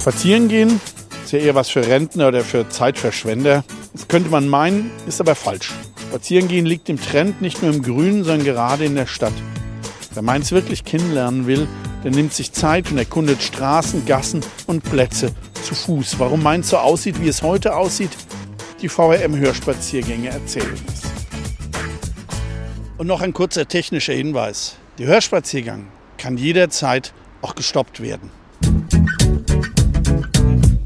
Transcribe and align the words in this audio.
Spazieren 0.00 0.48
gehen 0.48 0.80
ist 1.22 1.32
ja 1.32 1.40
eher 1.40 1.54
was 1.54 1.68
für 1.68 1.86
Rentner 1.86 2.28
oder 2.28 2.40
für 2.40 2.66
Zeitverschwender. 2.66 3.64
Das 3.92 4.08
könnte 4.08 4.30
man 4.30 4.48
meinen, 4.48 4.90
ist 5.06 5.20
aber 5.20 5.34
falsch. 5.34 5.74
Spazieren 6.08 6.48
gehen 6.48 6.64
liegt 6.64 6.88
im 6.88 6.98
Trend 6.98 7.42
nicht 7.42 7.62
nur 7.62 7.70
im 7.70 7.82
Grünen, 7.82 8.24
sondern 8.24 8.46
gerade 8.46 8.86
in 8.86 8.94
der 8.94 9.06
Stadt. 9.06 9.34
Wer 10.14 10.22
Mainz 10.22 10.52
wirklich 10.52 10.86
kennenlernen 10.86 11.46
will, 11.46 11.68
der 12.02 12.12
nimmt 12.12 12.32
sich 12.32 12.52
Zeit 12.52 12.90
und 12.90 12.96
erkundet 12.96 13.42
Straßen, 13.42 14.06
Gassen 14.06 14.40
und 14.66 14.82
Plätze 14.82 15.34
zu 15.62 15.74
Fuß. 15.74 16.18
Warum 16.18 16.42
Mainz 16.42 16.70
so 16.70 16.78
aussieht, 16.78 17.20
wie 17.20 17.28
es 17.28 17.42
heute 17.42 17.76
aussieht, 17.76 18.16
die 18.80 18.88
VRM-Hörspaziergänge 18.88 20.30
erzählen 20.30 20.80
es. 20.88 21.02
Und 22.96 23.06
noch 23.06 23.20
ein 23.20 23.34
kurzer 23.34 23.68
technischer 23.68 24.14
Hinweis. 24.14 24.76
Der 24.98 25.08
Hörspaziergang 25.08 25.88
kann 26.16 26.38
jederzeit 26.38 27.12
auch 27.42 27.54
gestoppt 27.54 28.00
werden. 28.00 28.39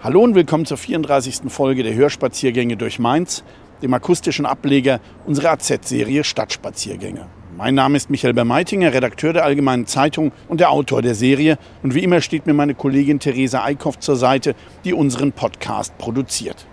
Hallo 0.04 0.20
und 0.20 0.34
willkommen 0.34 0.66
zur 0.66 0.76
34. 0.76 1.50
Folge 1.50 1.82
der 1.82 1.94
Hörspaziergänge 1.94 2.76
durch 2.76 2.98
Mainz, 2.98 3.42
dem 3.80 3.95
akustischen 3.95 4.45
Ableger 4.45 5.00
unserer 5.24 5.52
AZ-Serie 5.52 6.24
Stadtspaziergänge. 6.24 7.26
Mein 7.56 7.74
Name 7.74 7.96
ist 7.96 8.10
Michael 8.10 8.34
Bermeitinger, 8.34 8.92
Redakteur 8.92 9.32
der 9.32 9.45
Allgemeinen 9.45 9.86
Zeitung 9.86 10.32
und 10.46 10.60
der 10.60 10.68
Autor 10.72 11.00
der 11.00 11.14
Serie. 11.14 11.56
Und 11.82 11.95
wie 11.95 12.02
immer 12.02 12.20
steht 12.20 12.45
mir 12.45 12.52
meine 12.52 12.74
Kollegin 12.74 13.18
Theresa 13.18 13.64
Eickhoff 13.64 13.98
zur 13.98 14.16
Seite, 14.16 14.54
die 14.84 14.92
unseren 14.92 15.32
Podcast 15.32 15.96
produziert. 15.96 16.66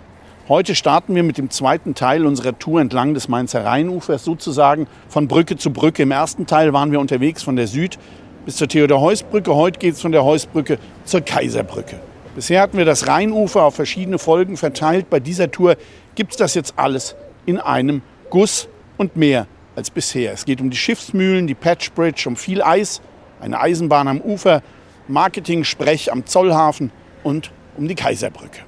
Heute 0.46 0.74
starten 0.74 1.14
wir 1.14 1.22
mit 1.22 1.38
dem 1.38 1.48
zweiten 1.48 1.94
Teil 1.94 2.26
unserer 2.26 2.58
Tour 2.58 2.82
entlang 2.82 3.14
des 3.14 3.28
Mainzer 3.28 3.64
Rheinufers, 3.64 4.24
sozusagen 4.24 4.88
von 5.08 5.26
Brücke 5.26 5.56
zu 5.56 5.72
Brücke. 5.72 6.02
Im 6.02 6.10
ersten 6.10 6.46
Teil 6.46 6.74
waren 6.74 6.92
wir 6.92 7.00
unterwegs 7.00 7.42
von 7.42 7.56
der 7.56 7.66
Süd- 7.66 7.98
bis 8.44 8.56
zur 8.56 8.68
Theodor-Heuss-Brücke. 8.68 9.54
Heute 9.54 9.78
geht 9.78 9.94
es 9.94 10.02
von 10.02 10.12
der 10.12 10.22
Heusbrücke 10.22 10.78
zur 11.06 11.22
Kaiserbrücke. 11.22 12.11
Bisher 12.34 12.62
hatten 12.62 12.78
wir 12.78 12.86
das 12.86 13.08
Rheinufer 13.08 13.62
auf 13.62 13.74
verschiedene 13.74 14.18
Folgen 14.18 14.56
verteilt. 14.56 15.10
Bei 15.10 15.20
dieser 15.20 15.50
Tour 15.50 15.76
gibt 16.14 16.32
es 16.32 16.38
das 16.38 16.54
jetzt 16.54 16.74
alles 16.76 17.14
in 17.44 17.58
einem 17.58 18.00
Guss 18.30 18.68
und 18.96 19.16
mehr 19.16 19.46
als 19.76 19.90
bisher. 19.90 20.32
Es 20.32 20.46
geht 20.46 20.62
um 20.62 20.70
die 20.70 20.76
Schiffsmühlen, 20.78 21.46
die 21.46 21.54
Patch 21.54 21.92
Bridge, 21.92 22.24
um 22.26 22.36
viel 22.36 22.62
Eis, 22.62 23.02
eine 23.40 23.60
Eisenbahn 23.60 24.08
am 24.08 24.20
Ufer, 24.22 24.62
Marketing-Sprech 25.08 26.10
am 26.10 26.24
Zollhafen 26.24 26.90
und 27.22 27.50
um 27.76 27.86
die 27.86 27.94
Kaiserbrücke. 27.94 28.60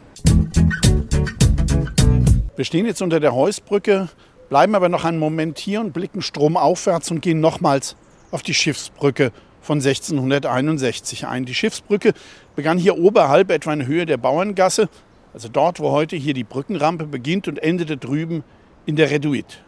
Wir 2.56 2.64
stehen 2.66 2.84
jetzt 2.84 3.00
unter 3.00 3.18
der 3.18 3.34
Heusbrücke, 3.34 4.08
bleiben 4.50 4.74
aber 4.74 4.90
noch 4.90 5.04
einen 5.04 5.18
Moment 5.18 5.58
hier 5.58 5.80
und 5.80 5.94
blicken 5.94 6.20
stromaufwärts 6.20 7.10
und 7.10 7.22
gehen 7.22 7.40
nochmals 7.40 7.96
auf 8.30 8.42
die 8.42 8.54
Schiffsbrücke 8.54 9.32
von 9.64 9.78
1661 9.78 11.26
ein. 11.26 11.46
Die 11.46 11.54
Schiffsbrücke 11.54 12.12
begann 12.54 12.78
hier 12.78 12.98
oberhalb 12.98 13.50
etwa 13.50 13.72
in 13.72 13.86
Höhe 13.86 14.06
der 14.06 14.18
Bauerngasse, 14.18 14.88
also 15.32 15.48
dort, 15.48 15.80
wo 15.80 15.90
heute 15.90 16.16
hier 16.16 16.34
die 16.34 16.44
Brückenrampe 16.44 17.06
beginnt 17.06 17.48
und 17.48 17.58
endete 17.58 17.96
drüben 17.96 18.44
in 18.86 18.96
der 18.96 19.10
Reduit. 19.10 19.62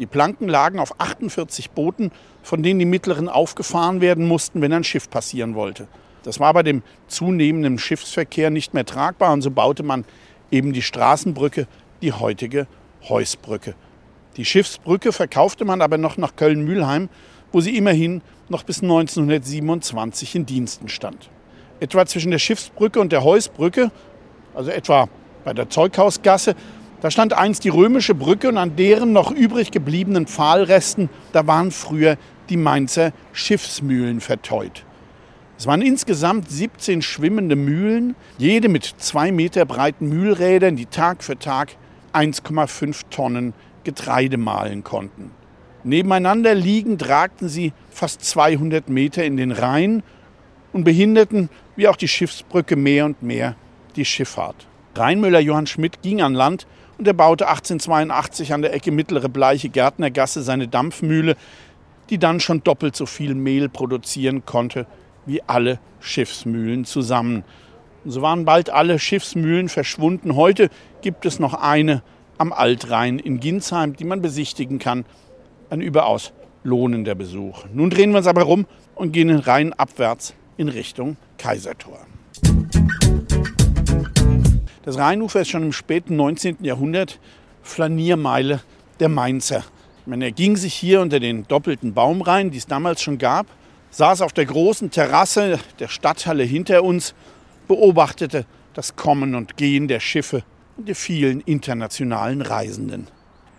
Die 0.00 0.06
Planken 0.06 0.48
lagen 0.48 0.80
auf 0.80 0.98
48 0.98 1.70
Booten, 1.70 2.10
von 2.42 2.62
denen 2.62 2.80
die 2.80 2.86
mittleren 2.86 3.28
aufgefahren 3.28 4.00
werden 4.00 4.26
mussten, 4.26 4.60
wenn 4.62 4.72
ein 4.72 4.84
Schiff 4.84 5.08
passieren 5.08 5.54
wollte. 5.54 5.86
Das 6.22 6.40
war 6.40 6.52
bei 6.52 6.62
dem 6.62 6.82
zunehmenden 7.06 7.78
Schiffsverkehr 7.78 8.50
nicht 8.50 8.74
mehr 8.74 8.84
tragbar 8.84 9.32
und 9.32 9.42
so 9.42 9.50
baute 9.50 9.82
man 9.82 10.04
eben 10.50 10.72
die 10.72 10.82
Straßenbrücke, 10.82 11.66
die 12.02 12.12
heutige 12.12 12.66
Heusbrücke. 13.08 13.74
Die 14.36 14.44
Schiffsbrücke 14.44 15.12
verkaufte 15.12 15.64
man 15.64 15.82
aber 15.82 15.98
noch 15.98 16.16
nach 16.16 16.34
Köln-Mülheim, 16.36 17.08
wo 17.52 17.60
sie 17.60 17.76
immerhin 17.76 18.22
noch 18.50 18.64
bis 18.64 18.82
1927 18.82 20.34
in 20.34 20.46
Diensten 20.46 20.88
stand. 20.88 21.30
Etwa 21.80 22.04
zwischen 22.06 22.30
der 22.30 22.38
Schiffsbrücke 22.38 23.00
und 23.00 23.12
der 23.12 23.24
Heusbrücke, 23.24 23.90
also 24.54 24.70
etwa 24.70 25.08
bei 25.44 25.54
der 25.54 25.70
Zeughausgasse, 25.70 26.54
da 27.00 27.10
stand 27.10 27.32
einst 27.32 27.64
die 27.64 27.70
römische 27.70 28.14
Brücke 28.14 28.48
und 28.48 28.58
an 28.58 28.76
deren 28.76 29.12
noch 29.12 29.30
übrig 29.30 29.70
gebliebenen 29.70 30.26
Pfahlresten, 30.26 31.08
da 31.32 31.46
waren 31.46 31.70
früher 31.70 32.18
die 32.50 32.58
Mainzer 32.58 33.12
Schiffsmühlen 33.32 34.20
verteut. 34.20 34.84
Es 35.56 35.66
waren 35.66 35.82
insgesamt 35.82 36.50
17 36.50 37.02
schwimmende 37.02 37.56
Mühlen, 37.56 38.16
jede 38.38 38.68
mit 38.68 38.94
zwei 38.98 39.30
Meter 39.32 39.64
breiten 39.64 40.08
Mühlrädern, 40.08 40.76
die 40.76 40.86
Tag 40.86 41.22
für 41.22 41.38
Tag 41.38 41.76
1,5 42.12 43.02
Tonnen 43.10 43.54
Getreide 43.84 44.36
mahlen 44.36 44.84
konnten. 44.84 45.30
Nebeneinander 45.82 46.54
liegend 46.54 47.08
ragten 47.08 47.48
sie 47.48 47.72
fast 47.90 48.24
200 48.24 48.88
Meter 48.88 49.24
in 49.24 49.36
den 49.36 49.52
Rhein 49.52 50.02
und 50.72 50.84
behinderten, 50.84 51.48
wie 51.76 51.88
auch 51.88 51.96
die 51.96 52.08
Schiffsbrücke, 52.08 52.76
mehr 52.76 53.06
und 53.06 53.22
mehr 53.22 53.56
die 53.96 54.04
Schifffahrt. 54.04 54.66
Rheinmüller 54.94 55.40
Johann 55.40 55.66
Schmidt 55.66 56.02
ging 56.02 56.20
an 56.20 56.34
Land 56.34 56.66
und 56.98 57.06
er 57.06 57.14
baute 57.14 57.48
1882 57.48 58.52
an 58.52 58.62
der 58.62 58.74
Ecke 58.74 58.90
Mittlere 58.90 59.28
Bleiche 59.28 59.70
Gärtnergasse 59.70 60.42
seine 60.42 60.68
Dampfmühle, 60.68 61.36
die 62.10 62.18
dann 62.18 62.40
schon 62.40 62.62
doppelt 62.62 62.94
so 62.94 63.06
viel 63.06 63.34
Mehl 63.34 63.68
produzieren 63.68 64.44
konnte 64.44 64.86
wie 65.24 65.42
alle 65.46 65.78
Schiffsmühlen 66.00 66.84
zusammen. 66.84 67.44
Und 68.04 68.10
so 68.10 68.20
waren 68.20 68.44
bald 68.44 68.68
alle 68.68 68.98
Schiffsmühlen 68.98 69.68
verschwunden. 69.68 70.34
Heute 70.34 70.70
gibt 71.02 71.24
es 71.24 71.38
noch 71.38 71.54
eine 71.54 72.02
am 72.36 72.52
Altrhein 72.52 73.18
in 73.18 73.38
Ginsheim, 73.38 73.96
die 73.96 74.04
man 74.04 74.22
besichtigen 74.22 74.78
kann 74.78 75.04
ein 75.70 75.80
überaus 75.80 76.32
lohnender 76.62 77.14
Besuch. 77.14 77.64
Nun 77.72 77.90
drehen 77.90 78.10
wir 78.10 78.18
uns 78.18 78.26
aber 78.26 78.42
rum 78.42 78.66
und 78.94 79.12
gehen 79.12 79.28
den 79.28 79.38
Rhein 79.38 79.72
abwärts 79.72 80.34
in 80.56 80.68
Richtung 80.68 81.16
Kaisertor. 81.38 82.00
Das 84.82 84.98
Rheinufer 84.98 85.42
ist 85.42 85.48
schon 85.48 85.62
im 85.62 85.72
späten 85.72 86.16
19. 86.16 86.58
Jahrhundert 86.62 87.18
Flaniermeile 87.62 88.60
der 88.98 89.08
Mainzer. 89.08 89.64
meine, 90.06 90.26
er 90.26 90.32
ging 90.32 90.56
sich 90.56 90.74
hier 90.74 91.00
unter 91.00 91.20
den 91.20 91.46
doppelten 91.46 91.94
Baumreihen, 91.94 92.50
die 92.50 92.58
es 92.58 92.66
damals 92.66 93.00
schon 93.02 93.18
gab, 93.18 93.46
saß 93.90 94.22
auf 94.22 94.32
der 94.32 94.46
großen 94.46 94.90
Terrasse 94.90 95.58
der 95.78 95.88
Stadthalle 95.88 96.44
hinter 96.44 96.82
uns, 96.84 97.14
beobachtete 97.68 98.46
das 98.74 98.96
Kommen 98.96 99.34
und 99.34 99.56
Gehen 99.56 99.88
der 99.88 100.00
Schiffe 100.00 100.42
und 100.76 100.88
die 100.88 100.94
vielen 100.94 101.40
internationalen 101.40 102.42
Reisenden. 102.42 103.08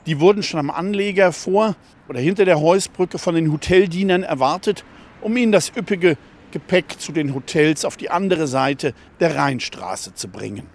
Die 0.06 0.20
wurden 0.20 0.44
schon 0.44 0.60
am 0.60 0.72
Anleger 0.72 1.32
vor 1.32 1.76
oder 2.10 2.20
hinter 2.20 2.46
der 2.46 2.60
Heusbrücke 2.60 3.18
von 3.18 3.36
den 3.36 3.52
Hoteldienern 3.52 4.24
erwartet, 4.24 4.84
um 5.22 5.38
ihnen 5.38 5.52
das 5.52 5.72
üppige 5.76 6.18
Gepäck 6.52 7.00
zu 7.00 7.12
den 7.12 7.34
Hotels 7.34 7.86
auf 7.86 7.98
die 7.98 8.10
andere 8.10 8.48
Seite 8.48 8.94
der 9.20 9.36
Rheinstraße 9.36 10.14
zu 10.14 10.28
bringen. 10.28 10.68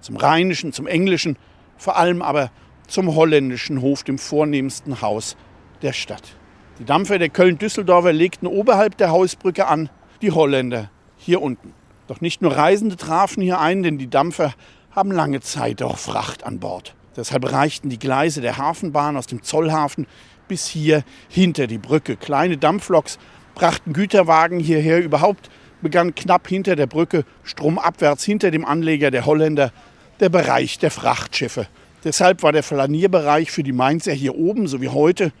Zum 0.00 0.16
rheinischen, 0.16 0.72
zum 0.72 0.86
englischen, 0.86 1.36
vor 1.76 1.96
allem 1.96 2.22
aber 2.22 2.50
zum 2.86 3.14
holländischen 3.14 3.82
Hof, 3.82 4.04
dem 4.04 4.18
vornehmsten 4.18 5.02
Haus 5.02 5.36
der 5.82 5.92
Stadt. 5.92 6.36
Die 6.78 6.84
Dampfer 6.84 7.18
der 7.18 7.28
Köln-Düsseldorfer 7.28 8.12
legten 8.12 8.46
oberhalb 8.46 8.96
der 8.96 9.10
Hausbrücke 9.10 9.66
an, 9.66 9.90
die 10.22 10.30
Holländer 10.30 10.90
hier 11.16 11.42
unten. 11.42 11.74
Doch 12.06 12.20
nicht 12.20 12.40
nur 12.40 12.56
Reisende 12.56 12.96
trafen 12.96 13.42
hier 13.42 13.60
ein, 13.60 13.82
denn 13.82 13.98
die 13.98 14.08
Dampfer 14.08 14.54
haben 14.92 15.12
lange 15.12 15.40
Zeit 15.40 15.82
auch 15.82 15.98
Fracht 15.98 16.44
an 16.44 16.58
Bord. 16.60 16.94
Deshalb 17.18 17.50
reichten 17.50 17.88
die 17.88 17.98
Gleise 17.98 18.40
der 18.40 18.58
Hafenbahn 18.58 19.16
aus 19.16 19.26
dem 19.26 19.42
Zollhafen 19.42 20.06
bis 20.46 20.68
hier 20.68 21.02
hinter 21.28 21.66
die 21.66 21.76
Brücke. 21.76 22.16
Kleine 22.16 22.56
Dampfloks 22.56 23.18
brachten 23.56 23.92
Güterwagen 23.92 24.60
hierher. 24.60 25.02
Überhaupt 25.02 25.50
begann 25.82 26.14
knapp 26.14 26.46
hinter 26.46 26.76
der 26.76 26.86
Brücke, 26.86 27.24
stromabwärts 27.42 28.24
hinter 28.24 28.52
dem 28.52 28.64
Anleger 28.64 29.10
der 29.10 29.26
Holländer, 29.26 29.72
der 30.20 30.28
Bereich 30.28 30.78
der 30.78 30.92
Frachtschiffe. 30.92 31.66
Deshalb 32.04 32.44
war 32.44 32.52
der 32.52 32.62
Flanierbereich 32.62 33.50
für 33.50 33.64
die 33.64 33.72
Mainzer 33.72 34.12
hier 34.12 34.36
oben, 34.36 34.68
so 34.68 34.80
wie 34.80 34.88
heute, 34.88 35.32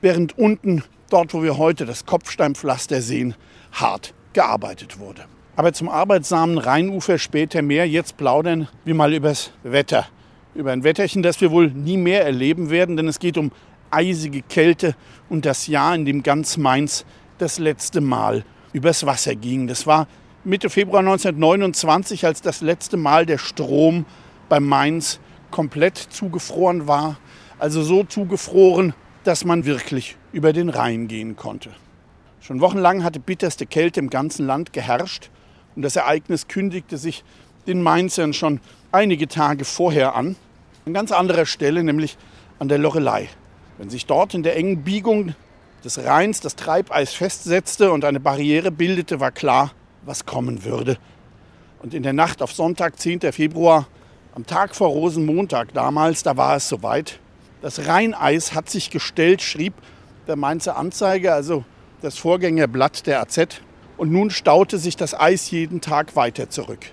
während 0.00 0.36
unten, 0.36 0.82
dort 1.10 1.32
wo 1.32 1.44
wir 1.44 1.58
heute 1.58 1.86
das 1.86 2.06
Kopfsteinpflaster 2.06 3.02
sehen, 3.02 3.36
hart 3.70 4.14
gearbeitet 4.32 4.98
wurde. 4.98 5.26
Aber 5.54 5.72
zum 5.72 5.88
arbeitsamen 5.88 6.58
Rheinufer 6.58 7.18
später 7.18 7.62
mehr. 7.62 7.88
Jetzt 7.88 8.16
plaudern 8.16 8.66
wir 8.84 8.96
mal 8.96 9.14
übers 9.14 9.52
Wetter 9.62 10.08
über 10.54 10.72
ein 10.72 10.84
Wetterchen, 10.84 11.22
das 11.22 11.40
wir 11.40 11.50
wohl 11.50 11.70
nie 11.70 11.96
mehr 11.96 12.24
erleben 12.24 12.70
werden, 12.70 12.96
denn 12.96 13.08
es 13.08 13.18
geht 13.18 13.38
um 13.38 13.52
eisige 13.90 14.42
Kälte 14.42 14.94
und 15.28 15.44
das 15.44 15.66
Jahr, 15.66 15.94
in 15.94 16.04
dem 16.04 16.22
ganz 16.22 16.56
Mainz 16.56 17.04
das 17.38 17.58
letzte 17.58 18.00
Mal 18.00 18.44
übers 18.72 19.06
Wasser 19.06 19.34
ging. 19.34 19.66
Das 19.66 19.86
war 19.86 20.06
Mitte 20.44 20.70
Februar 20.70 21.00
1929, 21.00 22.24
als 22.24 22.42
das 22.42 22.60
letzte 22.60 22.96
Mal 22.96 23.26
der 23.26 23.38
Strom 23.38 24.06
bei 24.48 24.60
Mainz 24.60 25.20
komplett 25.50 25.96
zugefroren 25.96 26.86
war. 26.86 27.18
Also 27.58 27.82
so 27.82 28.04
zugefroren, 28.04 28.94
dass 29.24 29.44
man 29.44 29.64
wirklich 29.64 30.16
über 30.32 30.52
den 30.52 30.68
Rhein 30.68 31.08
gehen 31.08 31.36
konnte. 31.36 31.70
Schon 32.40 32.60
wochenlang 32.60 33.04
hatte 33.04 33.20
bitterste 33.20 33.66
Kälte 33.66 34.00
im 34.00 34.08
ganzen 34.08 34.46
Land 34.46 34.72
geherrscht 34.72 35.30
und 35.76 35.82
das 35.82 35.96
Ereignis 35.96 36.48
kündigte 36.48 36.96
sich 36.96 37.22
den 37.66 37.82
Mainzern 37.82 38.32
schon 38.32 38.60
einige 38.92 39.28
Tage 39.28 39.64
vorher 39.64 40.14
an. 40.14 40.36
An 40.86 40.94
ganz 40.94 41.12
anderer 41.12 41.46
Stelle, 41.46 41.82
nämlich 41.84 42.16
an 42.58 42.68
der 42.68 42.78
Lorelei. 42.78 43.28
Wenn 43.78 43.90
sich 43.90 44.06
dort 44.06 44.34
in 44.34 44.42
der 44.42 44.56
engen 44.56 44.82
Biegung 44.82 45.34
des 45.84 46.04
Rheins 46.04 46.40
das 46.40 46.56
Treibeis 46.56 47.14
festsetzte 47.14 47.92
und 47.92 48.04
eine 48.04 48.20
Barriere 48.20 48.70
bildete, 48.70 49.20
war 49.20 49.30
klar, 49.30 49.72
was 50.04 50.26
kommen 50.26 50.64
würde. 50.64 50.98
Und 51.82 51.94
in 51.94 52.02
der 52.02 52.12
Nacht 52.12 52.42
auf 52.42 52.52
Sonntag, 52.52 52.98
10. 52.98 53.32
Februar, 53.32 53.86
am 54.34 54.46
Tag 54.46 54.74
vor 54.74 54.88
Rosenmontag 54.88 55.72
damals, 55.72 56.22
da 56.22 56.36
war 56.36 56.56
es 56.56 56.68
soweit. 56.68 57.18
Das 57.62 57.86
Rheineis 57.86 58.54
hat 58.54 58.68
sich 58.70 58.90
gestellt, 58.90 59.42
schrieb 59.42 59.74
der 60.26 60.36
Mainzer 60.36 60.76
Anzeiger, 60.76 61.34
also 61.34 61.64
das 62.02 62.18
Vorgängerblatt 62.18 63.06
der 63.06 63.20
AZ. 63.20 63.60
Und 63.96 64.12
nun 64.12 64.30
staute 64.30 64.78
sich 64.78 64.96
das 64.96 65.18
Eis 65.18 65.50
jeden 65.50 65.80
Tag 65.80 66.16
weiter 66.16 66.48
zurück. 66.48 66.86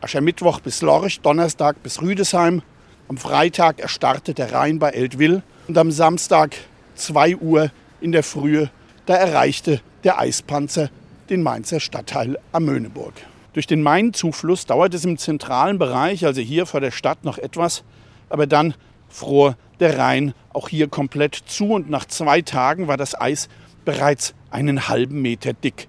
Aschermittwoch 0.00 0.60
bis 0.60 0.80
Lorch, 0.82 1.20
Donnerstag 1.20 1.82
bis 1.82 2.00
Rüdesheim. 2.00 2.62
Am 3.08 3.16
Freitag 3.16 3.80
erstarrte 3.80 4.34
der 4.34 4.52
Rhein 4.52 4.78
bei 4.78 4.90
Eltville. 4.90 5.42
Und 5.66 5.76
am 5.76 5.90
Samstag 5.90 6.54
2 6.94 7.36
Uhr 7.36 7.70
in 8.00 8.12
der 8.12 8.22
Frühe, 8.22 8.70
da 9.06 9.14
erreichte 9.14 9.80
der 10.04 10.20
Eispanzer 10.20 10.90
den 11.30 11.42
Mainzer 11.42 11.80
Stadtteil 11.80 12.38
Amöneburg. 12.52 13.14
Durch 13.54 13.66
den 13.66 13.82
Mainzufluss 13.82 14.66
dauert 14.66 14.94
es 14.94 15.04
im 15.04 15.18
zentralen 15.18 15.78
Bereich, 15.78 16.24
also 16.24 16.40
hier 16.40 16.64
vor 16.66 16.80
der 16.80 16.90
Stadt, 16.90 17.24
noch 17.24 17.38
etwas, 17.38 17.82
aber 18.28 18.46
dann 18.46 18.74
fror 19.08 19.56
der 19.80 19.98
Rhein 19.98 20.34
auch 20.52 20.68
hier 20.68 20.88
komplett 20.88 21.34
zu 21.34 21.72
und 21.72 21.90
nach 21.90 22.04
zwei 22.04 22.42
Tagen 22.42 22.88
war 22.88 22.96
das 22.96 23.20
Eis 23.20 23.48
bereits 23.84 24.34
einen 24.50 24.88
halben 24.88 25.22
Meter 25.22 25.52
dick. 25.52 25.88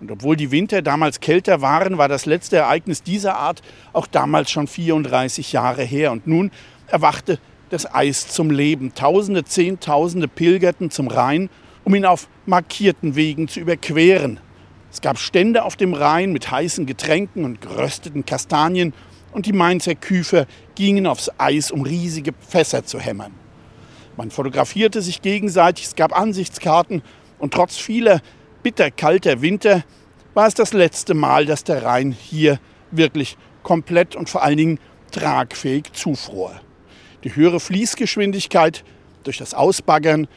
Und 0.00 0.12
obwohl 0.12 0.36
die 0.36 0.50
Winter 0.50 0.80
damals 0.82 1.20
kälter 1.20 1.60
waren, 1.60 1.98
war 1.98 2.08
das 2.08 2.24
letzte 2.24 2.56
Ereignis 2.56 3.02
dieser 3.02 3.36
Art 3.36 3.62
auch 3.92 4.06
damals 4.06 4.50
schon 4.50 4.66
34 4.66 5.52
Jahre 5.52 5.82
her. 5.82 6.12
Und 6.12 6.26
nun 6.26 6.50
erwachte 6.86 7.38
das 7.70 7.92
Eis 7.92 8.28
zum 8.28 8.50
Leben. 8.50 8.94
Tausende, 8.94 9.44
Zehntausende 9.44 10.28
pilgerten 10.28 10.90
zum 10.90 11.08
Rhein, 11.08 11.50
um 11.84 11.94
ihn 11.94 12.04
auf 12.04 12.28
markierten 12.46 13.16
Wegen 13.16 13.48
zu 13.48 13.60
überqueren. 13.60 14.40
Es 14.90 15.00
gab 15.00 15.18
Stände 15.18 15.64
auf 15.64 15.76
dem 15.76 15.94
Rhein 15.94 16.32
mit 16.32 16.50
heißen 16.50 16.86
Getränken 16.86 17.44
und 17.44 17.60
gerösteten 17.60 18.24
Kastanien 18.24 18.94
und 19.32 19.46
die 19.46 19.52
Mainzer 19.52 19.94
Küfer 19.94 20.46
gingen 20.74 21.06
aufs 21.06 21.30
Eis, 21.38 21.70
um 21.70 21.82
riesige 21.82 22.32
Fässer 22.40 22.84
zu 22.84 22.98
hämmern. 22.98 23.34
Man 24.16 24.30
fotografierte 24.30 25.02
sich 25.02 25.22
gegenseitig, 25.22 25.86
es 25.86 25.94
gab 25.94 26.18
Ansichtskarten 26.18 27.02
und 27.38 27.52
trotz 27.52 27.76
vieler 27.76 28.20
bitterkalter 28.68 29.40
Winter 29.40 29.82
war 30.34 30.46
es 30.46 30.52
das 30.52 30.74
letzte 30.74 31.14
Mal, 31.14 31.46
dass 31.46 31.64
der 31.64 31.84
Rhein 31.84 32.12
hier 32.12 32.60
wirklich 32.90 33.38
komplett 33.62 34.14
und 34.14 34.28
vor 34.28 34.42
allen 34.42 34.58
Dingen 34.58 34.80
tragfähig 35.10 35.94
zufror. 35.94 36.60
Die 37.24 37.34
höhere 37.34 37.60
Fließgeschwindigkeit 37.60 38.84
durch 39.24 39.38
das 39.38 39.54
Ausbaggern 39.54 40.28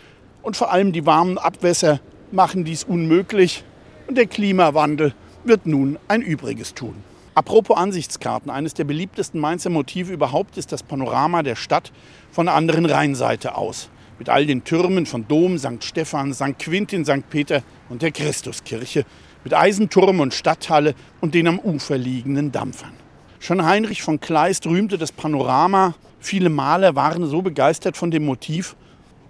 und 0.44 0.56
vor 0.56 0.72
allem 0.72 0.94
die 0.94 1.06
warmen 1.06 1.38
Abwässer 1.38 2.00
machen 2.32 2.64
dies 2.64 2.86
unmöglich 2.86 3.66
und 4.08 4.18
der 4.18 4.28
Klimawandel 4.28 5.14
wird 5.44 5.66
nun 5.66 6.00
ein 6.08 6.22
Übriges 6.22 6.74
tun. 6.74 7.04
Apropos 7.36 7.76
Ansichtskarten, 7.76 8.50
eines 8.50 8.74
der 8.74 8.86
beliebtesten 8.86 9.42
Mainzer 9.42 9.70
Motive 9.70 10.14
überhaupt 10.14 10.56
ist 10.56 10.72
das 10.72 10.84
Panorama 10.84 11.44
der 11.44 11.58
Stadt 11.58 11.92
von 12.32 12.46
der 12.46 12.56
anderen 12.56 12.86
Rheinseite 12.86 13.56
aus. 13.56 13.90
Mit 14.22 14.30
all 14.30 14.46
den 14.46 14.64
Türmen 14.64 15.08
von 15.08 15.28
Dom, 15.28 15.58
St. 15.58 15.84
Stephan, 15.84 16.32
St. 16.32 16.60
Quintin, 16.60 17.04
St. 17.04 17.28
Peter 17.32 17.64
und 17.90 18.04
der 18.04 18.12
Christuskirche. 18.12 19.04
Mit 19.44 19.56
Eisenturm 19.56 20.20
und 20.20 20.36
Stadthalle 20.36 20.94
und 21.22 21.34
den 21.34 21.48
am 21.48 21.58
Ufer 21.58 21.98
liegenden 21.98 22.52
Dampfern. 22.52 22.94
Schon 23.40 23.66
Heinrich 23.66 24.04
von 24.04 24.20
Kleist 24.20 24.68
rühmte 24.68 25.00
das 25.00 25.12
Panorama. 25.12 25.96
Viele 26.20 26.52
Maler 26.52 26.94
waren 26.94 27.26
so 27.26 27.42
begeistert 27.42 27.98
von 27.98 28.12
dem 28.12 28.24
Motiv. 28.24 28.76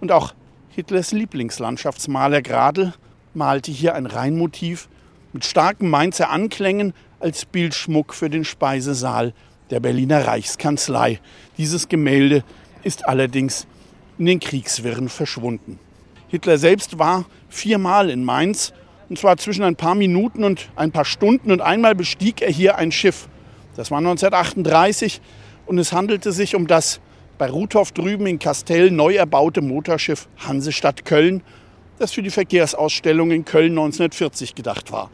Und 0.01 0.11
auch 0.11 0.33
Hitlers 0.67 1.13
Lieblingslandschaftsmaler 1.13 2.41
Gradl 2.41 2.94
malte 3.33 3.71
hier 3.71 3.95
ein 3.95 4.07
Rheinmotiv 4.07 4.89
mit 5.31 5.45
starken 5.45 5.89
Mainzer 5.89 6.29
Anklängen 6.31 6.94
als 7.21 7.45
Bildschmuck 7.45 8.13
für 8.13 8.29
den 8.29 8.44
Speisesaal 8.44 9.33
der 9.69 9.79
Berliner 9.79 10.27
Reichskanzlei. 10.27 11.21
Dieses 11.57 11.87
Gemälde 11.87 12.44
ist 12.83 13.07
allerdings 13.07 13.67
in 14.21 14.27
den 14.27 14.39
Kriegswirren 14.39 15.09
verschwunden. 15.09 15.79
Hitler 16.27 16.59
selbst 16.59 17.00
war 17.00 17.25
viermal 17.50 18.12
in 18.12 18.23
Mainz, 18.23 18.71
und 19.09 19.18
zwar 19.18 19.38
zwischen 19.38 19.63
ein 19.63 19.75
paar 19.75 19.95
Minuten 19.95 20.44
und 20.44 20.69
ein 20.75 20.91
paar 20.91 21.06
Stunden, 21.06 21.51
und 21.51 21.59
einmal 21.59 21.95
bestieg 21.95 22.44
er 22.44 22.51
hier 22.51 22.77
ein 22.77 22.91
Schiff. 22.91 23.27
Das 23.75 23.89
war 23.89 23.97
1938 23.97 25.21
und 25.65 25.79
es 25.79 25.91
handelte 25.91 26.31
sich 26.33 26.53
um 26.53 26.68
das 26.68 27.01
bei 27.39 27.50
Ruthof 27.50 27.94
drüben 27.94 28.27
in 28.27 28.38
Kastell 28.38 28.91
neu 28.91 29.15
erbaute 29.15 29.62
Motorschiff 29.62 30.27
Hansestadt 30.38 31.03
Köln, 31.03 31.41
das 31.97 32.12
für 32.12 32.21
die 32.21 32.29
Verkehrsausstellung 32.29 33.31
in 33.31 33.44
Köln 33.44 33.71
1940 33.71 34.53
gedacht 34.53 34.91
war. 34.91 35.09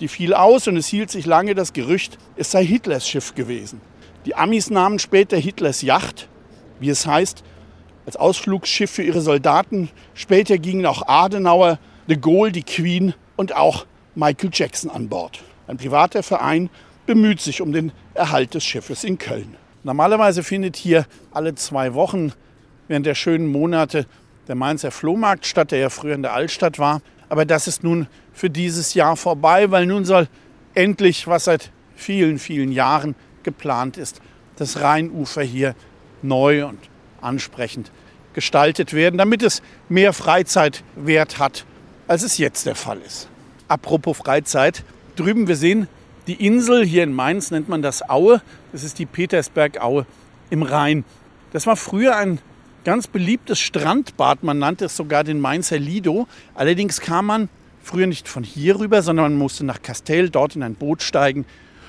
Die 0.00 0.08
fiel 0.08 0.34
aus 0.34 0.68
und 0.68 0.76
es 0.76 0.88
hielt 0.88 1.10
sich 1.10 1.24
lange 1.24 1.54
das 1.54 1.72
Gerücht, 1.72 2.18
es 2.36 2.50
sei 2.50 2.66
Hitlers 2.66 3.08
Schiff 3.08 3.34
gewesen. 3.34 3.80
Die 4.26 4.34
Amis 4.34 4.68
nahmen 4.68 4.98
später 4.98 5.38
Hitlers 5.38 5.80
Yacht, 5.80 6.28
wie 6.80 6.90
es 6.90 7.06
heißt, 7.06 7.44
als 8.06 8.16
Ausflugsschiff 8.16 8.90
für 8.90 9.02
ihre 9.02 9.20
Soldaten. 9.20 9.90
Später 10.14 10.58
gingen 10.58 10.86
auch 10.86 11.06
Adenauer, 11.06 11.78
de 12.08 12.16
Gaulle, 12.16 12.52
die 12.52 12.62
Queen 12.62 13.14
und 13.36 13.54
auch 13.54 13.86
Michael 14.14 14.50
Jackson 14.52 14.90
an 14.90 15.08
Bord. 15.08 15.42
Ein 15.66 15.76
privater 15.76 16.22
Verein 16.22 16.68
bemüht 17.06 17.40
sich 17.40 17.60
um 17.60 17.72
den 17.72 17.92
Erhalt 18.14 18.54
des 18.54 18.64
Schiffes 18.64 19.04
in 19.04 19.18
Köln. 19.18 19.56
Normalerweise 19.84 20.42
findet 20.42 20.76
hier 20.76 21.06
alle 21.32 21.54
zwei 21.54 21.94
Wochen 21.94 22.32
während 22.88 23.06
der 23.06 23.14
schönen 23.14 23.46
Monate 23.50 24.06
der 24.48 24.54
Mainzer 24.54 24.90
Flohmarkt 24.90 25.46
statt, 25.46 25.70
der 25.70 25.78
ja 25.78 25.90
früher 25.90 26.14
in 26.14 26.22
der 26.22 26.34
Altstadt 26.34 26.78
war. 26.78 27.00
Aber 27.28 27.44
das 27.44 27.66
ist 27.66 27.82
nun 27.82 28.06
für 28.32 28.50
dieses 28.50 28.94
Jahr 28.94 29.16
vorbei, 29.16 29.70
weil 29.70 29.86
nun 29.86 30.04
soll 30.04 30.28
endlich, 30.74 31.26
was 31.26 31.44
seit 31.44 31.70
vielen, 31.94 32.38
vielen 32.38 32.72
Jahren 32.72 33.14
geplant 33.42 33.96
ist, 33.96 34.20
das 34.56 34.80
Rheinufer 34.80 35.42
hier 35.42 35.74
neu 36.22 36.66
und 36.66 36.78
ansprechend 37.22 37.90
gestaltet 38.34 38.92
werden, 38.92 39.18
damit 39.18 39.42
es 39.42 39.62
mehr 39.88 40.12
Freizeitwert 40.12 41.38
hat, 41.38 41.64
als 42.08 42.22
es 42.22 42.38
jetzt 42.38 42.66
der 42.66 42.74
Fall 42.74 42.98
ist. 43.06 43.28
Apropos 43.68 44.16
Freizeit, 44.16 44.84
drüben 45.16 45.48
wir 45.48 45.56
sehen 45.56 45.88
die 46.26 46.46
Insel, 46.46 46.84
hier 46.84 47.02
in 47.02 47.12
Mainz 47.12 47.50
nennt 47.50 47.68
man 47.68 47.82
das 47.82 48.08
Aue, 48.08 48.40
das 48.70 48.84
ist 48.84 48.98
die 48.98 49.06
Petersbergaue 49.06 50.06
im 50.50 50.62
Rhein. 50.62 51.04
Das 51.52 51.66
war 51.66 51.76
früher 51.76 52.16
ein 52.16 52.38
ganz 52.84 53.08
beliebtes 53.08 53.58
Strandbad, 53.58 54.44
man 54.44 54.58
nannte 54.58 54.84
es 54.84 54.96
sogar 54.96 55.24
den 55.24 55.40
Mainzer 55.40 55.78
Lido. 55.78 56.28
Allerdings 56.54 57.00
kam 57.00 57.26
man 57.26 57.48
früher 57.82 58.06
nicht 58.06 58.28
von 58.28 58.44
hier 58.44 58.78
rüber, 58.78 59.02
sondern 59.02 59.32
man 59.32 59.38
musste 59.38 59.64
nach 59.64 59.82
Kastell, 59.82 60.30
dort 60.30 60.54
in 60.54 60.62
ein 60.62 60.76
Boot 60.76 61.02
steigen 61.02 61.44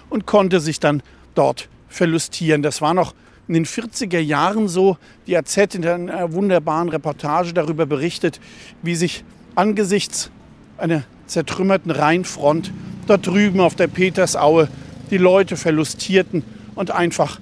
und 0.10 0.26
konnte 0.26 0.60
sich 0.60 0.80
dann 0.80 1.04
dort 1.36 1.70
verlustieren. 1.88 2.64
Das 2.64 2.82
war 2.82 2.96
noch 2.96 3.14
in 3.48 3.54
den 3.54 3.66
40er 3.66 4.20
Jahren 4.20 4.68
so. 4.68 4.98
Die 5.28 5.38
AZ 5.38 5.58
in 5.58 5.86
einer 5.86 6.34
wunderbaren 6.34 6.90
Reportage 6.90 7.54
darüber 7.54 7.86
berichtet, 7.86 8.40
wie 8.82 8.96
sich 8.96 9.24
angesichts 9.56 10.32
einer 10.78 11.04
zertrümmerten 11.28 11.92
Rheinfront 11.92 12.72
dort 13.08 13.28
drüben 13.28 13.60
auf 13.60 13.76
der 13.76 13.88
Petersaue 13.88 14.68
die 15.12 15.18
Leute 15.18 15.58
verlustierten 15.58 16.44
und 16.76 16.92
einfach 16.92 17.40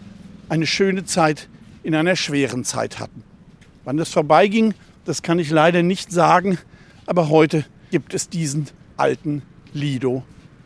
eine 0.49 0.67
schöne 0.67 1.05
Zeit 1.05 1.47
in 1.83 1.95
einer 1.95 2.15
schweren 2.15 2.63
Zeit 2.63 2.99
hatten. 2.99 3.23
Wann 3.83 3.97
das 3.97 4.09
vorbeiging, 4.09 4.73
das 5.05 5.21
kann 5.21 5.39
ich 5.39 5.49
leider 5.49 5.81
nicht 5.81 6.11
sagen, 6.11 6.57
aber 7.05 7.29
heute 7.29 7.65
gibt 7.89 8.13
es 8.13 8.29
diesen 8.29 8.67
alten 8.97 9.41
Lido 9.73 10.23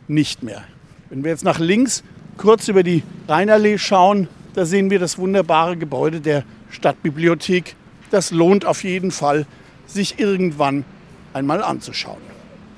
nicht 0.08 0.42
mehr. 0.42 0.64
Wenn 1.08 1.24
wir 1.24 1.30
jetzt 1.30 1.44
nach 1.44 1.58
links 1.58 2.02
kurz 2.36 2.68
über 2.68 2.82
die 2.82 3.02
Rheinallee 3.28 3.78
schauen, 3.78 4.28
da 4.56 4.64
sehen 4.64 4.90
wir 4.90 4.98
das 4.98 5.18
wunderbare 5.18 5.76
Gebäude 5.76 6.22
der 6.22 6.42
Stadtbibliothek. 6.70 7.76
Das 8.10 8.30
lohnt 8.30 8.64
auf 8.64 8.84
jeden 8.84 9.10
Fall, 9.10 9.46
sich 9.86 10.18
irgendwann 10.18 10.86
einmal 11.34 11.62
anzuschauen. 11.62 12.22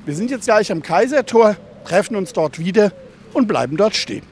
Wir 0.05 0.17
sind 0.17 0.33
jetzt 0.33 0.47
gleich 0.47 0.73
am 0.73 0.83
Kaisertor, 0.83 1.57
treffen 1.85 2.17
uns 2.17 2.33
dort 2.33 2.59
wieder 2.59 2.93
und 3.33 3.47
bleiben 3.47 3.77
dort 3.77 3.95
stehen. 3.95 4.25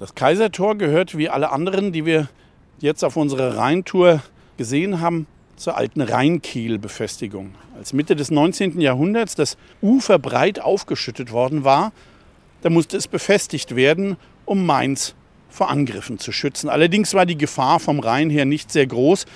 Das 0.00 0.16
Kaisertor 0.16 0.76
gehört 0.76 1.16
wie 1.16 1.28
alle 1.28 1.52
anderen, 1.52 1.92
die 1.92 2.04
wir 2.04 2.28
jetzt 2.80 3.04
auf 3.04 3.16
unserer 3.16 3.56
Rheintour 3.56 4.20
gesehen 4.56 5.00
haben, 5.00 5.28
zur 5.54 5.76
alten 5.76 6.00
Rheinkehlbefestigung. 6.00 7.54
Als 7.76 7.92
Mitte 7.92 8.16
des 8.16 8.32
19. 8.32 8.80
Jahrhunderts 8.80 9.36
das 9.36 9.56
Ufer 9.80 10.18
breit 10.18 10.60
aufgeschüttet 10.60 11.30
worden 11.30 11.62
war, 11.62 11.92
da 12.62 12.70
musste 12.70 12.96
es 12.96 13.06
befestigt 13.06 13.76
werden, 13.76 14.16
um 14.48 14.64
Mainz 14.64 15.14
vor 15.48 15.70
Angriffen 15.70 16.18
zu 16.18 16.32
schützen. 16.32 16.68
Allerdings 16.68 17.14
war 17.14 17.26
die 17.26 17.38
Gefahr 17.38 17.80
vom 17.80 18.00
Rhein 18.00 18.30
her 18.30 18.44
nicht 18.44 18.72
sehr 18.72 18.86
groß, 18.86 19.26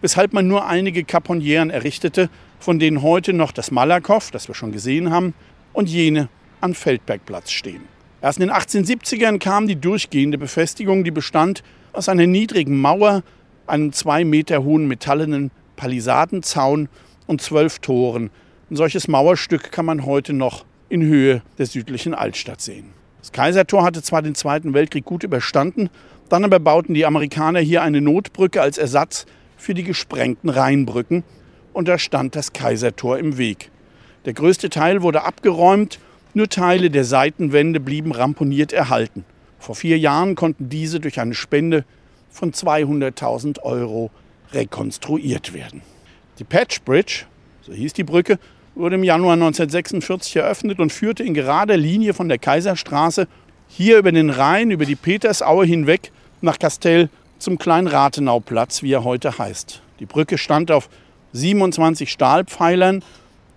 weshalb 0.00 0.32
man 0.32 0.48
nur 0.48 0.66
einige 0.66 1.04
Kaponieren 1.04 1.70
errichtete, 1.70 2.30
von 2.58 2.78
denen 2.78 3.02
heute 3.02 3.32
noch 3.32 3.52
das 3.52 3.70
Malakow, 3.70 4.30
das 4.30 4.48
wir 4.48 4.54
schon 4.54 4.72
gesehen 4.72 5.10
haben, 5.10 5.34
und 5.72 5.88
jene 5.88 6.28
am 6.60 6.74
Feldbergplatz 6.74 7.50
stehen. 7.50 7.82
Erst 8.22 8.40
in 8.40 8.48
den 8.48 8.56
1870ern 8.56 9.38
kam 9.38 9.68
die 9.68 9.76
durchgehende 9.76 10.38
Befestigung, 10.38 11.04
die 11.04 11.10
bestand 11.10 11.62
aus 11.92 12.08
einer 12.08 12.26
niedrigen 12.26 12.80
Mauer, 12.80 13.22
einem 13.66 13.92
zwei 13.92 14.24
Meter 14.24 14.64
hohen 14.64 14.88
metallenen 14.88 15.50
Palisadenzaun 15.76 16.88
und 17.26 17.42
zwölf 17.42 17.78
Toren. 17.80 18.30
Ein 18.70 18.76
solches 18.76 19.06
Mauerstück 19.06 19.70
kann 19.70 19.84
man 19.84 20.06
heute 20.06 20.32
noch 20.32 20.64
in 20.88 21.02
Höhe 21.02 21.42
der 21.58 21.66
südlichen 21.66 22.14
Altstadt 22.14 22.60
sehen. 22.60 22.95
Das 23.26 23.32
Kaisertor 23.32 23.82
hatte 23.82 24.02
zwar 24.02 24.22
den 24.22 24.36
Zweiten 24.36 24.72
Weltkrieg 24.72 25.04
gut 25.04 25.24
überstanden, 25.24 25.90
dann 26.28 26.44
aber 26.44 26.60
bauten 26.60 26.94
die 26.94 27.06
Amerikaner 27.06 27.58
hier 27.58 27.82
eine 27.82 28.00
Notbrücke 28.00 28.62
als 28.62 28.78
Ersatz 28.78 29.26
für 29.56 29.74
die 29.74 29.82
gesprengten 29.82 30.48
Rheinbrücken 30.48 31.24
und 31.72 31.88
da 31.88 31.98
stand 31.98 32.36
das 32.36 32.52
Kaisertor 32.52 33.18
im 33.18 33.36
Weg. 33.36 33.72
Der 34.26 34.32
größte 34.32 34.70
Teil 34.70 35.02
wurde 35.02 35.24
abgeräumt, 35.24 35.98
nur 36.34 36.48
Teile 36.48 36.88
der 36.88 37.04
Seitenwände 37.04 37.80
blieben 37.80 38.12
ramponiert 38.12 38.72
erhalten. 38.72 39.24
Vor 39.58 39.74
vier 39.74 39.98
Jahren 39.98 40.36
konnten 40.36 40.68
diese 40.68 41.00
durch 41.00 41.18
eine 41.18 41.34
Spende 41.34 41.84
von 42.30 42.52
200.000 42.52 43.60
Euro 43.62 44.12
rekonstruiert 44.52 45.52
werden. 45.52 45.82
Die 46.38 46.44
Patch 46.44 46.80
Bridge, 46.82 47.24
so 47.62 47.72
hieß 47.72 47.92
die 47.92 48.04
Brücke, 48.04 48.38
wurde 48.76 48.96
im 48.96 49.04
Januar 49.04 49.32
1946 49.32 50.36
eröffnet 50.36 50.78
und 50.78 50.92
führte 50.92 51.24
in 51.24 51.34
gerader 51.34 51.76
Linie 51.76 52.14
von 52.14 52.28
der 52.28 52.38
Kaiserstraße 52.38 53.26
hier 53.68 53.98
über 53.98 54.12
den 54.12 54.30
Rhein, 54.30 54.70
über 54.70 54.84
die 54.84 54.94
Petersaue 54.94 55.64
hinweg 55.64 56.12
nach 56.42 56.58
Kastell 56.58 57.08
zum 57.38 57.58
kleinen 57.58 57.86
Rathenauplatz, 57.86 58.82
wie 58.82 58.92
er 58.92 59.04
heute 59.04 59.38
heißt. 59.38 59.82
Die 59.98 60.06
Brücke 60.06 60.38
stand 60.38 60.70
auf 60.70 60.88
27 61.32 62.10
Stahlpfeilern. 62.10 63.02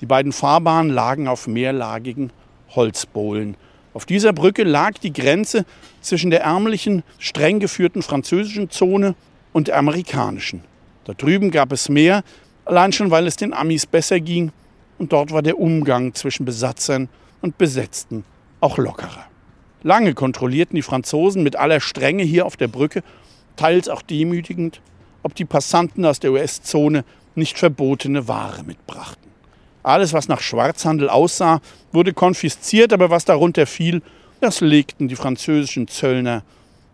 Die 0.02 0.06
beiden 0.06 0.32
Fahrbahnen 0.32 0.92
lagen 0.92 1.28
auf 1.28 1.48
mehrlagigen 1.48 2.32
Holzbohlen. 2.76 3.56
Auf 3.94 4.06
dieser 4.06 4.32
Brücke 4.32 4.64
lag 4.64 4.98
die 5.00 5.12
Grenze 5.12 5.66
zwischen 6.02 6.30
der 6.30 6.44
ärmlichen, 6.44 7.04
streng 7.18 7.60
geführten 7.60 8.02
französischen 8.02 8.70
Zone 8.70 9.16
und 9.52 9.68
der 9.68 9.78
amerikanischen. 9.78 10.64
Da 11.04 11.14
drüben 11.14 11.52
gab 11.52 11.74
es 11.74 11.90
mehr, 11.90 12.24
allein 12.64 12.94
schon 12.94 13.12
weil 13.12 13.28
es 13.28 13.36
den 13.36 13.54
Amis 13.54 13.86
besser 13.86 14.20
ging 14.20 14.52
und 15.00 15.14
dort 15.14 15.32
war 15.32 15.42
der 15.42 15.60
Umgang 15.60 16.14
zwischen 16.14 16.46
Besatzern 16.46 17.10
und 17.42 17.58
Besetzten 17.58 18.24
auch 18.60 18.78
lockerer. 18.78 19.26
Lange 19.82 20.14
kontrollierten 20.14 20.76
die 20.76 20.82
Franzosen 20.82 21.42
mit 21.42 21.56
aller 21.56 21.80
Strenge 21.80 22.24
hier 22.24 22.46
auf 22.46 22.58
der 22.58 22.68
Brücke, 22.68 23.02
teils 23.56 23.88
auch 23.90 24.02
demütigend, 24.02 24.82
ob 25.24 25.36
die 25.36 25.46
Passanten 25.46 26.06
aus 26.06 26.20
der 26.20 26.34
US-Zone 26.34 27.06
nicht 27.36 27.58
verbotene 27.58 28.28
Ware 28.28 28.64
mitbrachten. 28.64 29.30
Alles, 29.82 30.12
was 30.12 30.28
nach 30.28 30.42
Schwarzhandel 30.42 31.10
aussah, 31.10 31.62
wurde 31.94 32.14
konfisziert, 32.14 32.92
aber 32.92 33.10
was 33.10 33.24
darunter 33.24 33.66
fiel, 33.66 34.02
das 34.42 34.60
legten 34.60 35.08
die 35.08 35.16
französischen 35.16 35.88
Zöllner 35.88 36.44